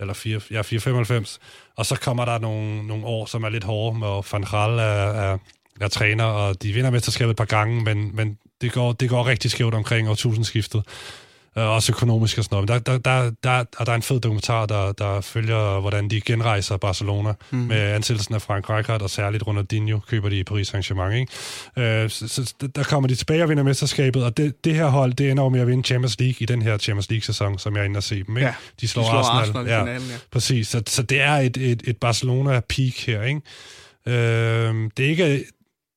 [0.00, 1.40] eller 4, ja, 495.
[1.80, 5.32] Og så kommer der nogle, nogle år, som er lidt hårde, hvor Van Gaal er,
[5.32, 5.38] er,
[5.80, 9.26] er træner, og de vinder mesterskabet et par gange, men, men det, går, det går
[9.26, 10.82] rigtig skævt omkring årtusindskiftet.
[11.56, 12.68] Uh, også økonomisk og sådan noget.
[12.70, 16.08] Men der, der, der, der, og der er en fed dokumentar, der, der følger, hvordan
[16.08, 17.58] de genrejser Barcelona mm.
[17.58, 21.12] med ansættelsen af Frank Rijkaard, og særligt Ronaldinho køber de i Paris Saint-Germain.
[21.12, 22.04] Ikke?
[22.04, 25.12] Uh, så, så, der kommer de tilbage og vinder mesterskabet, og det, det her hold,
[25.12, 27.84] det ender med at vinde Champions League i den her Champions League-sæson, som jeg er
[27.84, 28.36] inde og se dem.
[28.36, 28.46] Ikke?
[28.46, 29.40] Ja, de slår, de slår Arsenal.
[29.40, 30.16] Arsenal i ja, finalen, ja.
[30.30, 33.22] Præcis, så, så det er et, et, et Barcelona-peak her.
[33.22, 33.40] Ikke?
[34.06, 35.44] Uh, det er ikke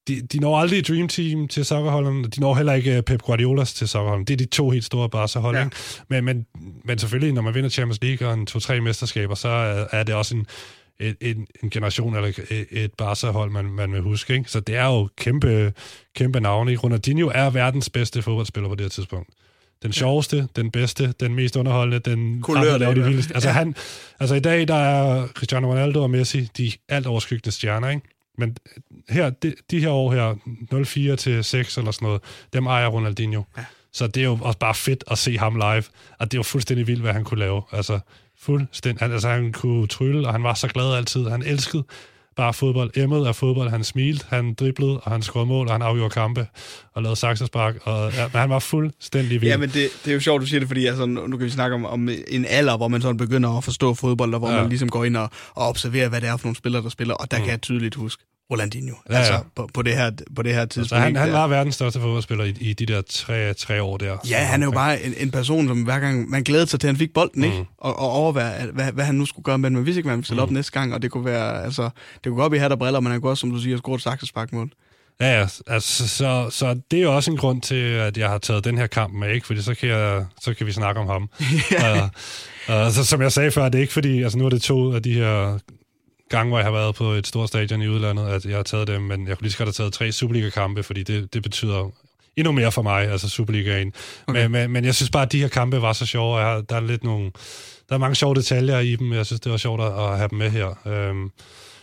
[0.08, 3.88] de, de når aldrig Dream Team til sokkerholderne, de når heller ikke Pep Guardiolas til
[3.88, 4.26] sokkerholderne.
[4.26, 5.58] Det er de to helt store Barca-hold.
[5.58, 5.68] Ja.
[6.10, 6.46] Men, men,
[6.86, 10.16] men selvfølgelig, når man vinder Champions League og en to-tre mesterskaber, så er, er det
[10.16, 10.48] også en,
[11.00, 14.34] en, en, en generation eller et, et Barca-hold, man, man vil huske.
[14.34, 14.52] Ikke?
[14.52, 15.74] Så det er jo kæmpe,
[16.16, 16.76] kæmpe navne.
[16.76, 19.30] Ronaldinho er verdens bedste fodboldspiller på det her tidspunkt.
[19.84, 23.34] Den sjoveste, den bedste, den mest underholdende, den Kulør, det, det vildeste.
[23.34, 23.76] Altså, han,
[24.20, 28.02] altså i dag, der er Cristiano Ronaldo og Messi de alt overskyggende stjerner, ikke?
[28.38, 28.58] Men
[29.10, 30.36] her, de, de her år her,
[30.84, 32.22] 04 til 6 eller sådan noget,
[32.54, 33.44] dem ejer Ronaldinho.
[33.58, 33.66] Ja.
[33.92, 35.84] Så det er jo også bare fedt at se ham live.
[36.20, 37.62] Og det er jo fuldstændig vildt, hvad han kunne lave.
[37.72, 38.00] Altså,
[38.40, 39.02] fuldstændig.
[39.02, 41.30] Han, altså, han kunne trylle, og han var så glad altid.
[41.30, 41.84] Han elskede
[42.36, 42.92] bare fodbold.
[42.98, 43.70] Emmet af fodbold.
[43.70, 46.48] Han smilte, han driblede, og han scorede mål, og han afgjorde kampe
[46.94, 47.76] og lavede saksespark.
[47.84, 49.52] Og, ja, men han var fuldstændig vild.
[49.52, 51.50] Ja, men det, det er jo sjovt, du siger det, fordi altså, nu kan vi
[51.50, 54.62] snakke om, om en alder, hvor man sådan begynder at forstå fodbold, og hvor ja.
[54.62, 57.14] man ligesom går ind og, og observerer, hvad det er for nogle spillere, der spiller.
[57.14, 57.44] Og der mm.
[57.44, 58.24] kan jeg tydeligt huske,
[58.54, 60.94] Rolandinho, ja, altså på, på, det her, på det her tidspunkt.
[60.94, 64.18] Altså, han, han var verdens største fodboldspiller i, i de der tre, tre år der.
[64.30, 66.88] Ja, han er jo bare en, en person, som hver gang man glæder sig til,
[66.88, 67.44] at han fik bolden, mm.
[67.44, 67.66] ikke?
[67.78, 70.18] Og, og overvære, hvad, hvad han nu skulle gøre, men man vidste ikke, hvad han
[70.18, 70.44] ville stille mm.
[70.44, 71.84] op næste gang, og det kunne være, altså,
[72.14, 73.96] det kunne godt blive hat og briller, men han kunne også, som du siger, score
[73.96, 74.72] et saksesparkmål.
[75.22, 78.38] Ja, ja, altså, så, så det er jo også en grund til, at jeg har
[78.38, 79.48] taget den her kamp med, ikke?
[79.48, 81.30] Fordi så kan, jeg, så kan vi snakke om ham.
[81.86, 82.10] og,
[82.76, 84.94] og, så, som jeg sagde før, det er ikke fordi, altså nu er det to
[84.94, 85.60] af de her
[86.38, 88.88] gange, hvor jeg har været på et stort stadion i udlandet, at jeg har taget
[88.88, 91.92] dem, men jeg kunne lige så godt have taget tre Superliga-kampe, fordi det, det betyder
[92.36, 93.94] endnu mere for mig, altså Superligaen.
[94.28, 94.42] Okay.
[94.42, 96.70] Men, men, men jeg synes bare, at de her kampe var så sjove, og jeg,
[96.70, 97.32] der er lidt nogle,
[97.90, 100.38] der er mange sjove detaljer i dem, jeg synes, det var sjovt at have dem
[100.38, 100.88] med her.
[100.88, 101.32] Øhm,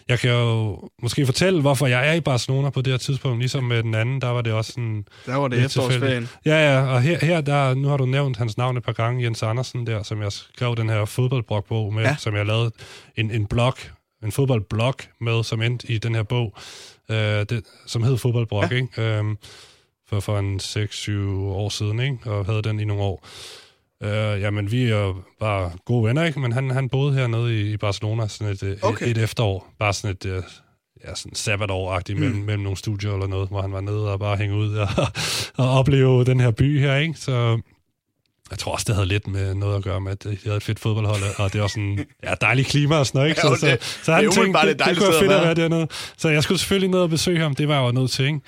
[0.09, 3.65] jeg kan jo måske fortælle, hvorfor jeg er i Barcelona på det her tidspunkt, ligesom
[3.65, 5.05] med den anden, der var det også sådan...
[5.27, 6.29] Der var det efterårsferien.
[6.47, 9.25] Ja, ja, og her, her der, nu har du nævnt hans navn et par gange,
[9.25, 12.17] Jens Andersen der, som jeg skrev den her fodboldbrokbog med, ja.
[12.19, 12.71] som jeg lavede
[13.17, 13.75] en, en blog
[14.25, 16.55] en fodboldblog med, som endte i den her bog,
[17.11, 18.77] øh, det, som hed Fodboldblog, ja.
[18.77, 19.03] ikke?
[19.03, 19.39] Øhm,
[20.09, 21.11] for, for en 6-7
[21.55, 22.31] år siden, ikke?
[22.31, 23.27] og havde den i nogle år.
[24.03, 26.41] Øh, jamen, vi er bare gode venner, ikke?
[26.41, 29.07] men han, han boede hernede i, i Barcelona sådan et, okay.
[29.07, 30.43] et, et efterår, bare sådan et øh,
[31.05, 32.21] ja, sådan sabbatår-agtigt mm.
[32.21, 34.89] mellem, mellem nogle studier eller noget, hvor han var nede og bare hænge ud og,
[35.65, 37.15] og opleve den her by her, ikke?
[37.15, 37.61] Så
[38.51, 40.63] jeg tror også, det havde lidt med noget at gøre med, at de havde et
[40.63, 43.41] fedt fodboldhold, og det var sådan, ja, dejlig klima og sådan noget, ikke?
[43.41, 45.89] Så, så, så, så han tænkte, det, det, det kunne være fedt at være dernede.
[46.17, 48.41] Så jeg skulle selvfølgelig ned og besøge ham, det var jeg jo nødt til, ikke?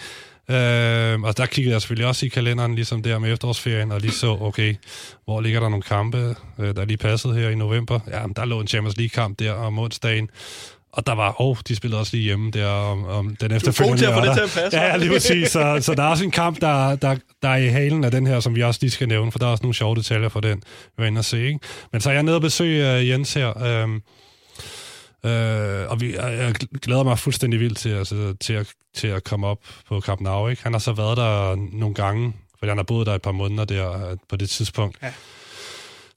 [0.50, 4.12] Øh, og der kiggede jeg selvfølgelig også i kalenderen, ligesom der med efterårsferien, og lige
[4.12, 4.74] så, okay,
[5.24, 8.00] hvor ligger der nogle kampe, øh, der lige passede her i november?
[8.11, 10.30] Ja, der lå en Champions League-kamp der om onsdagen,
[10.93, 14.07] og der var, oh, de spillede også lige hjemme der om, om den efterfølgende.
[14.07, 14.80] Du er god til at få det til at passe.
[14.80, 15.49] Ja, lige præcis.
[15.49, 18.26] Så, så der er også en kamp, der, der, der er i halen af den
[18.26, 20.40] her, som vi også lige skal nævne, for der er også nogle sjove detaljer for
[20.40, 20.62] den,
[20.97, 21.47] vi var inde og se.
[21.47, 21.59] Ikke?
[21.93, 24.03] Men så er jeg nede og besøge uh, Jens her, øhm,
[25.24, 29.24] øh, og vi, jeg, jeg glæder mig fuldstændig vildt til, altså, til, at, til at
[29.24, 30.49] komme op på Camp Nou.
[30.49, 30.62] Ikke?
[30.62, 33.64] Han har så været der nogle gange, for han har boet der et par måneder
[33.64, 34.97] der øh, på det tidspunkt.
[35.03, 35.12] Ja.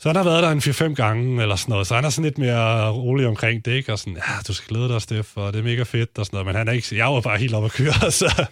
[0.05, 2.23] Så han har været der en 4-5 gange, eller sådan noget, så han er sådan
[2.23, 3.93] lidt mere rolig omkring det, ikke?
[3.93, 6.37] Og sådan, ja, du skal glæde dig, Steff, og det er mega fedt, og sådan
[6.37, 8.45] noget, men han er ikke, jeg var bare helt oppe at køre, så,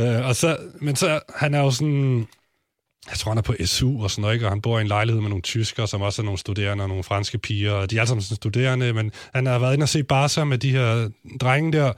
[0.00, 2.26] øh, og så, men så, han er jo sådan,
[3.10, 4.46] jeg tror, han er på SU og sådan noget, ikke?
[4.46, 6.88] og han bor i en lejlighed med nogle tyskere, som også er nogle studerende og
[6.88, 9.84] nogle franske piger, og de er alle sammen sådan studerende, men han har været inde
[9.84, 11.10] og se Barca med de her
[11.40, 11.92] drenge der,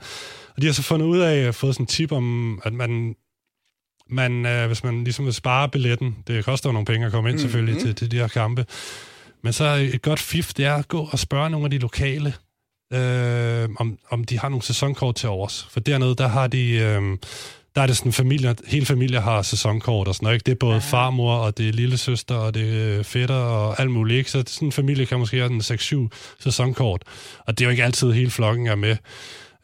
[0.55, 3.15] og de har så fundet ud af, at fået sådan en tip om, at man
[4.09, 7.29] man, øh, hvis man ligesom vil spare billetten, det koster jo nogle penge at komme
[7.29, 7.87] ind selvfølgelig mm-hmm.
[7.87, 8.65] til, til de her kampe,
[9.43, 12.33] men så et godt fif, det er at gå og spørge nogle af de lokale,
[12.93, 15.67] øh, om, om de har nogle sæsonkort til overs.
[15.71, 17.17] For dernede, der har de, øh,
[17.75, 20.35] der er det sådan, familie, hele familien har sæsonkort og sådan noget.
[20.35, 20.43] Ikke?
[20.45, 20.79] Det er både ja.
[20.79, 24.17] farmor, og det er lille søster, og det er fætter, og alt muligt.
[24.17, 24.31] Ikke?
[24.31, 27.03] Så sådan en familie kan måske have en 6-7 sæsonkort.
[27.39, 28.97] Og det er jo ikke altid hele flokken er med.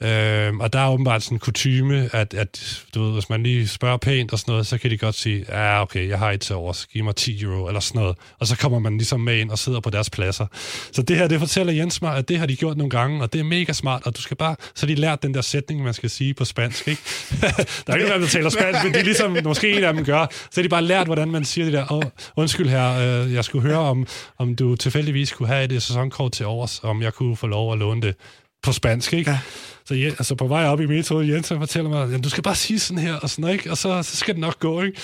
[0.01, 3.67] Øh, og der er åbenbart sådan en kutyme, at, at du ved, hvis man lige
[3.67, 6.41] spørger pænt og sådan noget, så kan de godt sige, ja, okay, jeg har et
[6.41, 8.17] til over, giv mig 10 euro eller sådan noget.
[8.39, 10.45] Og så kommer man ligesom med ind og sidder på deres pladser.
[10.91, 13.33] Så det her, det fortæller Jens mig, at det har de gjort nogle gange, og
[13.33, 15.93] det er mega smart, og du skal bare, så de lært den der sætning, man
[15.93, 17.01] skal sige på spansk, ikke?
[17.87, 20.27] der er ikke nogen, der taler spansk, men de ligesom, måske en af dem gør,
[20.31, 22.03] så har de bare lært, hvordan man siger det der, oh,
[22.35, 26.45] undskyld her, øh, jeg skulle høre, om, om du tilfældigvis kunne have et sæsonkort til
[26.45, 28.15] overs, om jeg kunne få lov at låne det
[28.63, 29.31] på spansk, ikke?
[29.31, 29.39] Ja.
[29.85, 32.55] Så ja, altså på vej op i metroet, Jens han fortæller mig, du skal bare
[32.55, 33.71] sige sådan her, og sådan ikke?
[33.71, 34.81] og så, så skal det nok gå.
[34.81, 34.97] Ikke?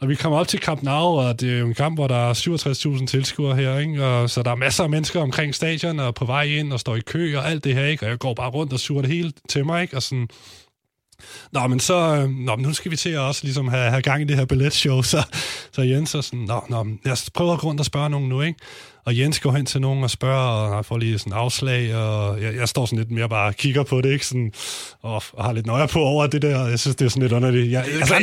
[0.00, 2.30] Og vi kommer op til Camp Nou, og det er jo en kamp, hvor der
[2.30, 4.06] er 67.000 tilskuere her, ikke?
[4.06, 6.96] Og, så der er masser af mennesker omkring stadion, og på vej ind, og står
[6.96, 8.06] i kø, og alt det her, ikke?
[8.06, 9.96] og jeg går bare rundt og suger det hele til mig, ikke?
[9.96, 10.28] og sådan...
[11.52, 14.02] Nå, men så, øh, nå, men nu skal vi til at også ligesom have, have
[14.02, 15.22] gang i det her billetshow, så,
[15.72, 18.40] så Jens er sådan, nå, nå, jeg prøver at gå rundt og spørge nogen nu,
[18.40, 18.58] ikke?
[19.06, 22.42] Og Jens går hen til nogen og spørger, og jeg får lige sådan afslag, og
[22.42, 24.26] jeg, jeg står sådan lidt mere bare og kigger på det, ikke?
[24.26, 24.52] Sådan,
[25.02, 26.66] og, og har lidt nøje på over det der.
[26.66, 27.72] Jeg synes, det er sådan lidt underligt.
[27.72, 28.14] Jeg, det er altså,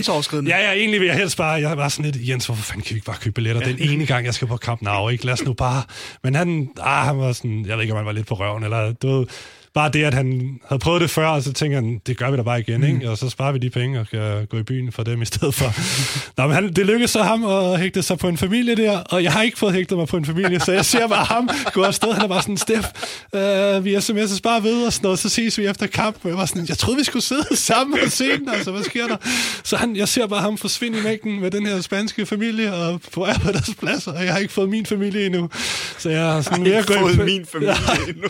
[0.47, 2.93] Ja, ja, egentlig vil jeg helst bare, jeg var sådan lidt, Jens, hvorfor fanden kan
[2.93, 3.61] vi ikke bare købe billetter?
[3.67, 3.73] Ja.
[3.73, 5.25] Den ene gang, jeg skal på Camp Nou, ikke?
[5.25, 5.84] Lad os nu bare...
[6.23, 8.63] Men han, ah, han var sådan, jeg ved ikke, om han var lidt på røven,
[8.63, 9.27] eller du ved,
[9.74, 12.38] bare det, at han havde prøvet det før, og så tænker han, det gør vi
[12.38, 12.88] da bare igen, mm.
[12.88, 13.09] ikke?
[13.09, 15.53] og så sparer vi de penge og kan gå i byen for dem i stedet
[15.53, 15.74] for.
[16.41, 19.24] Nå, men han, det lykkedes så ham at hægte sig på en familie der, og
[19.24, 21.84] jeg har ikke fået hægtet mig på en familie, så jeg ser bare ham gå
[21.84, 22.13] afsted.
[22.13, 22.88] Han er bare sådan, Steff,
[23.36, 26.26] øh, vi sms'es bare ved og sådan noget, så ses vi efter kamp.
[26.26, 29.07] Jeg var sådan, jeg troede, vi skulle sidde sammen og se den, altså, hvad sker
[29.07, 29.17] der?
[29.63, 33.01] Så han, jeg ser bare ham forsvinde i mængden med den her spanske familie, og
[33.01, 35.49] på på deres pladser, og jeg har ikke fået min familie endnu.
[35.97, 37.76] Så jeg har sådan jeg har ikke fået min familie
[38.09, 38.28] endnu.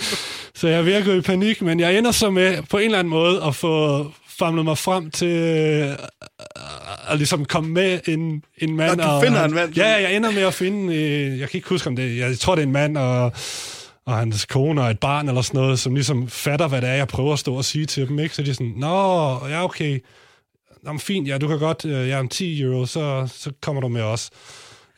[0.56, 2.86] så jeg er ved at gå i panik, men jeg ender så med på en
[2.86, 5.96] eller anden måde at få famlet mig frem til øh,
[7.10, 8.98] at ligesom komme med en, en mand.
[8.98, 9.74] Nå, du finder og, en mand?
[9.76, 12.56] Ja, jeg ender med at finde, øh, jeg kan ikke huske om det, jeg tror
[12.56, 13.32] det er en mand, og,
[14.06, 16.94] og hans kone og et barn eller sådan noget, som ligesom fatter, hvad det er,
[16.94, 18.36] jeg prøver at stå og sige til dem, ikke?
[18.36, 20.00] Så de er sådan, nå, ja, okay,
[20.84, 23.88] Nå, fint, ja, du kan godt, øh, ja, om 10 euro, så, så kommer du
[23.88, 24.30] med os.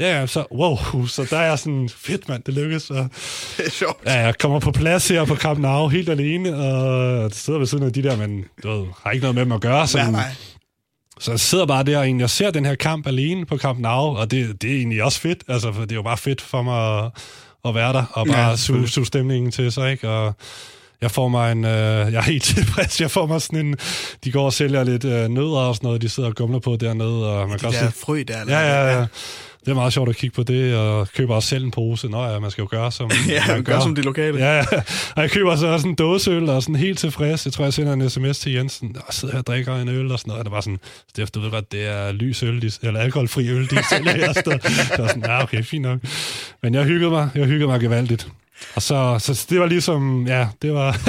[0.04, 2.90] Ja, ja, så, wow, så der er sådan, fedt mand, det lykkes.
[2.90, 2.98] Og,
[3.58, 4.06] det er sjovt.
[4.06, 7.84] Ja, jeg kommer på plads her på Camp Nou, helt alene, og sidder ved siden
[7.84, 9.88] af de der, men du ved, har ikke noget med dem at gøre.
[9.88, 10.30] Så, nej, nej.
[11.20, 14.18] Så jeg sidder bare der og egentlig, ser den her kamp alene på Camp Nou,
[14.18, 15.44] og det, det er egentlig også fedt.
[15.48, 17.12] Altså, for det er jo bare fedt for mig at,
[17.66, 20.10] at være der, og bare ja, suge, suge stemningen til sig, ikke?
[20.10, 20.34] Og,
[21.02, 23.76] jeg får mig en, øh, jeg er helt tilfreds, jeg får mig sådan en,
[24.24, 26.76] de går og sælger lidt øh, nødder og sådan noget, de sidder og gumler på
[26.76, 27.30] dernede.
[27.30, 28.40] Og man de kan der også, frø der.
[28.48, 29.06] Ja, ja, ja
[29.66, 32.08] det er meget sjovt at kigge på det, og køber også selv en pose.
[32.08, 33.80] Nå ja, man skal jo gøre som ja, man gør.
[33.80, 34.38] som de lokale.
[34.38, 34.64] Ja, ja.
[35.16, 37.46] Og jeg køber så også en dåseøl, og sådan helt tilfreds.
[37.46, 40.12] Jeg tror, jeg sender en sms til Jensen, og sidder her og drikker en øl
[40.12, 40.40] og sådan noget.
[40.40, 43.50] Og det var sådan, Steff, du ved godt, det er lys øl, de, eller alkoholfri
[43.50, 44.34] øl, de sælger her.
[44.34, 46.00] Så det var sådan, ja, okay, fint nok.
[46.64, 48.28] Men jeg hyggede mig, jeg hyggede mig gevaldigt.
[48.76, 50.98] Og så, så det var ligesom, ja, det var...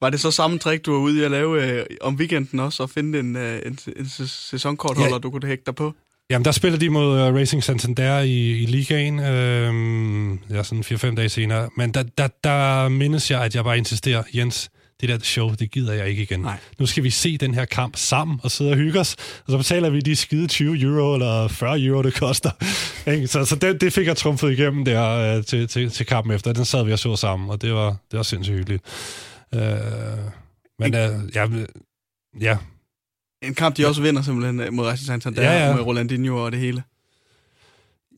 [0.00, 2.82] Var det så samme trick, du var ude i at lave øh, om weekenden også,
[2.82, 5.18] og finde en, øh, en, en sæsonkortholder, ja.
[5.18, 5.94] du kunne hægte dig på?
[6.30, 11.14] Jamen, der spiller de mod uh, Racing Santander i, i ligaen, øh, ja, sådan 4-5
[11.14, 11.70] dage senere.
[11.76, 14.70] Men der, der, der mindes jeg, at jeg bare insisterer, Jens,
[15.00, 16.40] det der show, det gider jeg ikke igen.
[16.40, 16.58] Nej.
[16.78, 19.16] Nu skal vi se den her kamp sammen og sidde og hygge os,
[19.46, 22.50] og så betaler vi de skide 20 euro eller 40 euro, det koster.
[23.26, 26.52] så så det, det fik jeg trumfet igennem der uh, til, til, til kampen efter.
[26.52, 28.84] Den sad vi og så sammen, og det var, det var sindssygt hyggeligt.
[29.56, 29.62] Uh,
[30.78, 31.46] men uh, ja,
[32.40, 32.56] ja,
[33.42, 35.74] en kamp, de også vinder simpelthen øh, mod Racing Santander, ja, ja.
[35.74, 36.82] med Rolandinho og det hele.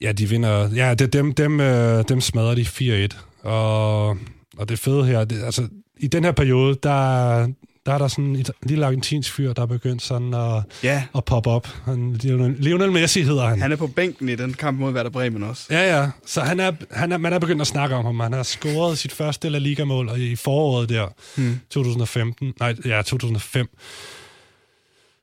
[0.02, 0.74] Ja, de vinder.
[0.74, 3.08] Ja, det, dem, dem, øh, dem smadrer de
[3.42, 3.48] 4-1.
[3.48, 4.08] Og,
[4.56, 7.46] og det fede her, det, altså, i den her periode, der,
[7.86, 11.02] der er der sådan en lille argentinsk fyr, der er begyndt sådan at, ja.
[11.16, 11.68] at poppe op.
[11.84, 12.12] Han,
[12.58, 13.60] Lionel Messi hedder han.
[13.60, 15.66] Han er på bænken i den kamp mod Werder Bremen også.
[15.70, 16.10] Ja, ja.
[16.26, 18.20] Så han er, han er, man er begyndt at snakke om ham.
[18.20, 21.06] Han har scoret sit første La Liga-mål i foråret der,
[21.36, 21.60] hmm.
[21.70, 22.52] 2015.
[22.60, 23.68] Nej, ja, 2005.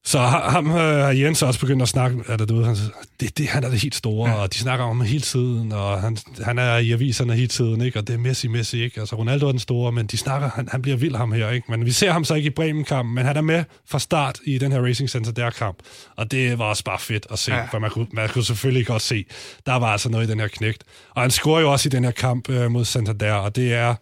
[0.08, 2.76] Så ham har øh, Jens også begyndt at snakke, det, du ved, han,
[3.20, 4.36] det, det, han er det helt store, ja.
[4.36, 7.82] og de snakker om ham hele tiden, og han, han er i aviserne hele tiden,
[7.82, 8.00] ikke?
[8.00, 9.00] og det er Messi, Messi, ikke?
[9.00, 11.72] Altså Ronaldo er den store, men de snakker, han, han bliver vild ham her, ikke?
[11.72, 14.58] Men vi ser ham så ikke i Bremen-kampen, men han er med fra start i
[14.58, 15.78] den her Racing Center der kamp,
[16.16, 17.66] og det var også bare fedt at se, ja.
[17.66, 19.26] for man kunne, man kunne selvfølgelig godt se,
[19.66, 20.84] der var altså noget i den her knægt.
[21.16, 23.96] Og han scorer jo også i den her kamp øh, mod Santander, og det er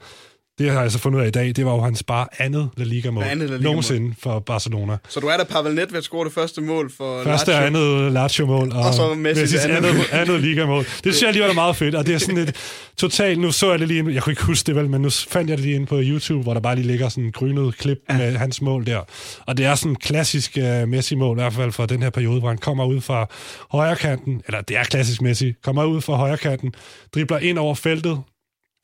[0.57, 2.69] det har jeg så fundet ud af i dag, det var jo hans bare andet
[2.77, 3.23] La Liga-mål.
[3.23, 3.63] Andet La Liga-mål.
[3.63, 4.97] Nogensinde for Barcelona.
[5.09, 8.71] Så du er der Pavel Nedved scorer det første mål for Første og andet Lazio-mål,
[8.71, 9.89] og, Og så Messis Messis andet.
[9.89, 10.83] andet, andet Liga-mål.
[10.83, 12.55] Det synes jeg lige var da meget fedt, og det er sådan et
[12.97, 15.49] totalt, nu så jeg det lige, jeg kunne ikke huske det vel, men nu fandt
[15.49, 17.97] jeg det lige inde på YouTube, hvor der bare lige ligger sådan en grynet klip
[18.09, 19.01] med hans mål der.
[19.45, 22.39] Og det er sådan en klassisk uh, Messi-mål, i hvert fald for den her periode,
[22.39, 23.29] hvor han kommer ud fra
[23.71, 26.73] højre kanten, eller det er klassisk Messi, kommer ud fra højre kanten,
[27.15, 28.21] dribler ind over feltet,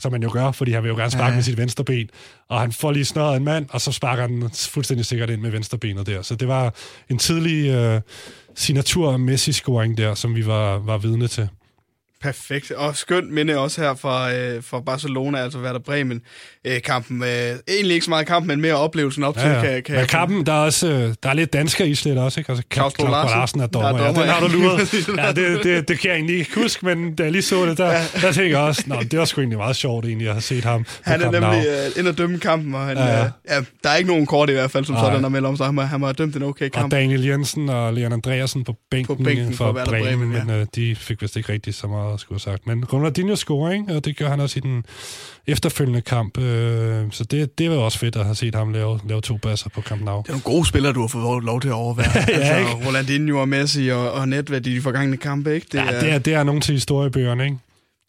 [0.01, 1.35] som man jo gør, fordi han vil jo gerne sparke Ja.
[1.35, 2.09] med sit venstre ben.
[2.49, 5.51] Og han får lige snøret en mand, og så sparker han fuldstændig sikkert ind med
[5.51, 6.21] venstre benet der.
[6.21, 6.73] Så det var
[7.09, 8.01] en tidlig øh,
[8.55, 11.49] signatur Messi-scoring der, som vi var, var vidne til.
[12.21, 12.71] Perfekt.
[12.71, 16.21] Og skønt minde også her fra, øh, fra Barcelona, altså Werder Bremen
[16.67, 17.23] øh, kampen.
[17.23, 19.47] Øh, egentlig ikke så meget kampen, men mere oplevelsen op til.
[19.47, 19.61] Ja, ja.
[19.61, 22.39] Kan, kan Men kampen, der er, også, øh, der er lidt dansker i slet også,
[22.39, 22.51] ikke?
[22.51, 23.37] Altså, Claus Bo Larsen.
[23.37, 24.01] Larsen er Der er dommer.
[24.01, 24.47] Ja, dommer, den har ja.
[24.47, 25.07] du luret.
[25.17, 27.77] Ja, det, det, det kan jeg egentlig ikke huske, men da jeg lige så det,
[27.77, 30.41] der, der tænkte jeg også, Nå, det var sgu egentlig meget sjovt egentlig at have
[30.41, 30.85] set ham.
[31.01, 33.19] Han er nemlig øh, ind og dømme kampen, og han, Ja, ja, ja.
[33.19, 33.25] ja.
[33.25, 35.03] Øh, ja, der er ikke nogen kort i hvert fald, som Nej.
[35.03, 35.65] sådan, der melder om sig.
[35.65, 36.91] Han, han har dømt en okay Og kamp.
[36.91, 40.43] Daniel Jensen og Leon Andreasen på bænken, På bænken for for Bremen, Bremen, ja.
[40.43, 42.67] men øh, de fik vist ikke rigtig så meget at skulle have sagt.
[42.67, 43.95] Men Ronaldinho scorer, ikke?
[43.95, 44.85] og det gør han også i den
[45.47, 46.37] efterfølgende kamp.
[46.37, 49.69] Øh, så det, det var også fedt at have set ham lave, lave to basser
[49.69, 50.17] på Camp Nou.
[50.21, 52.07] Det er nogle gode spillere, du har fået lov til at overvære.
[52.27, 52.87] Ja, altså, ikke?
[52.87, 55.65] Rolandinho og Messi og, og Nedved i de forgangne kampe, ikke?
[55.65, 57.57] Det, Det ja, det er, det er nogen til historiebøgerne, ikke?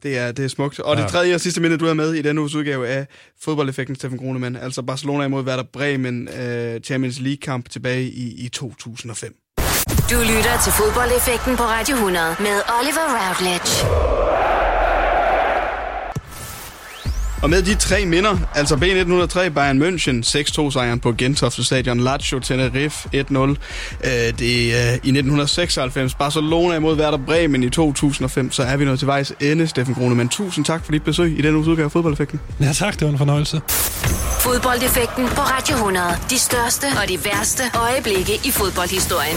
[0.03, 0.80] Det er, det er smukt.
[0.80, 1.03] Og ja.
[1.03, 3.07] Det tredje og sidste minde, du er med i denne uges udgave af
[3.40, 4.57] fodboldeffekten, Steffen Grunemann.
[4.57, 9.41] Altså Barcelona imod Werder Bremen uh, Champions League-kamp tilbage i, i 2005.
[9.90, 13.72] Du lytter til fodboldeffekten på Radio 100 med Oliver Routledge.
[17.43, 22.38] Og med de tre minder, altså B1903 Bayern München, 6-2 sejren på Gentofte Stadion, Lazio
[22.38, 23.57] Tenerife 1-0, øh,
[24.38, 28.99] det er øh, i 1996 Barcelona imod Werder Bremen i 2005, så er vi nået
[28.99, 30.28] til vejs ende, Steffen Grunemann.
[30.28, 32.40] Tusind tak for dit besøg i denne uges udgave af Fodboldeffekten.
[32.61, 33.61] Ja tak, det var en fornøjelse.
[34.40, 36.07] Fodboldeffekten på Radio 100.
[36.30, 39.36] De største og de værste øjeblikke i fodboldhistorien.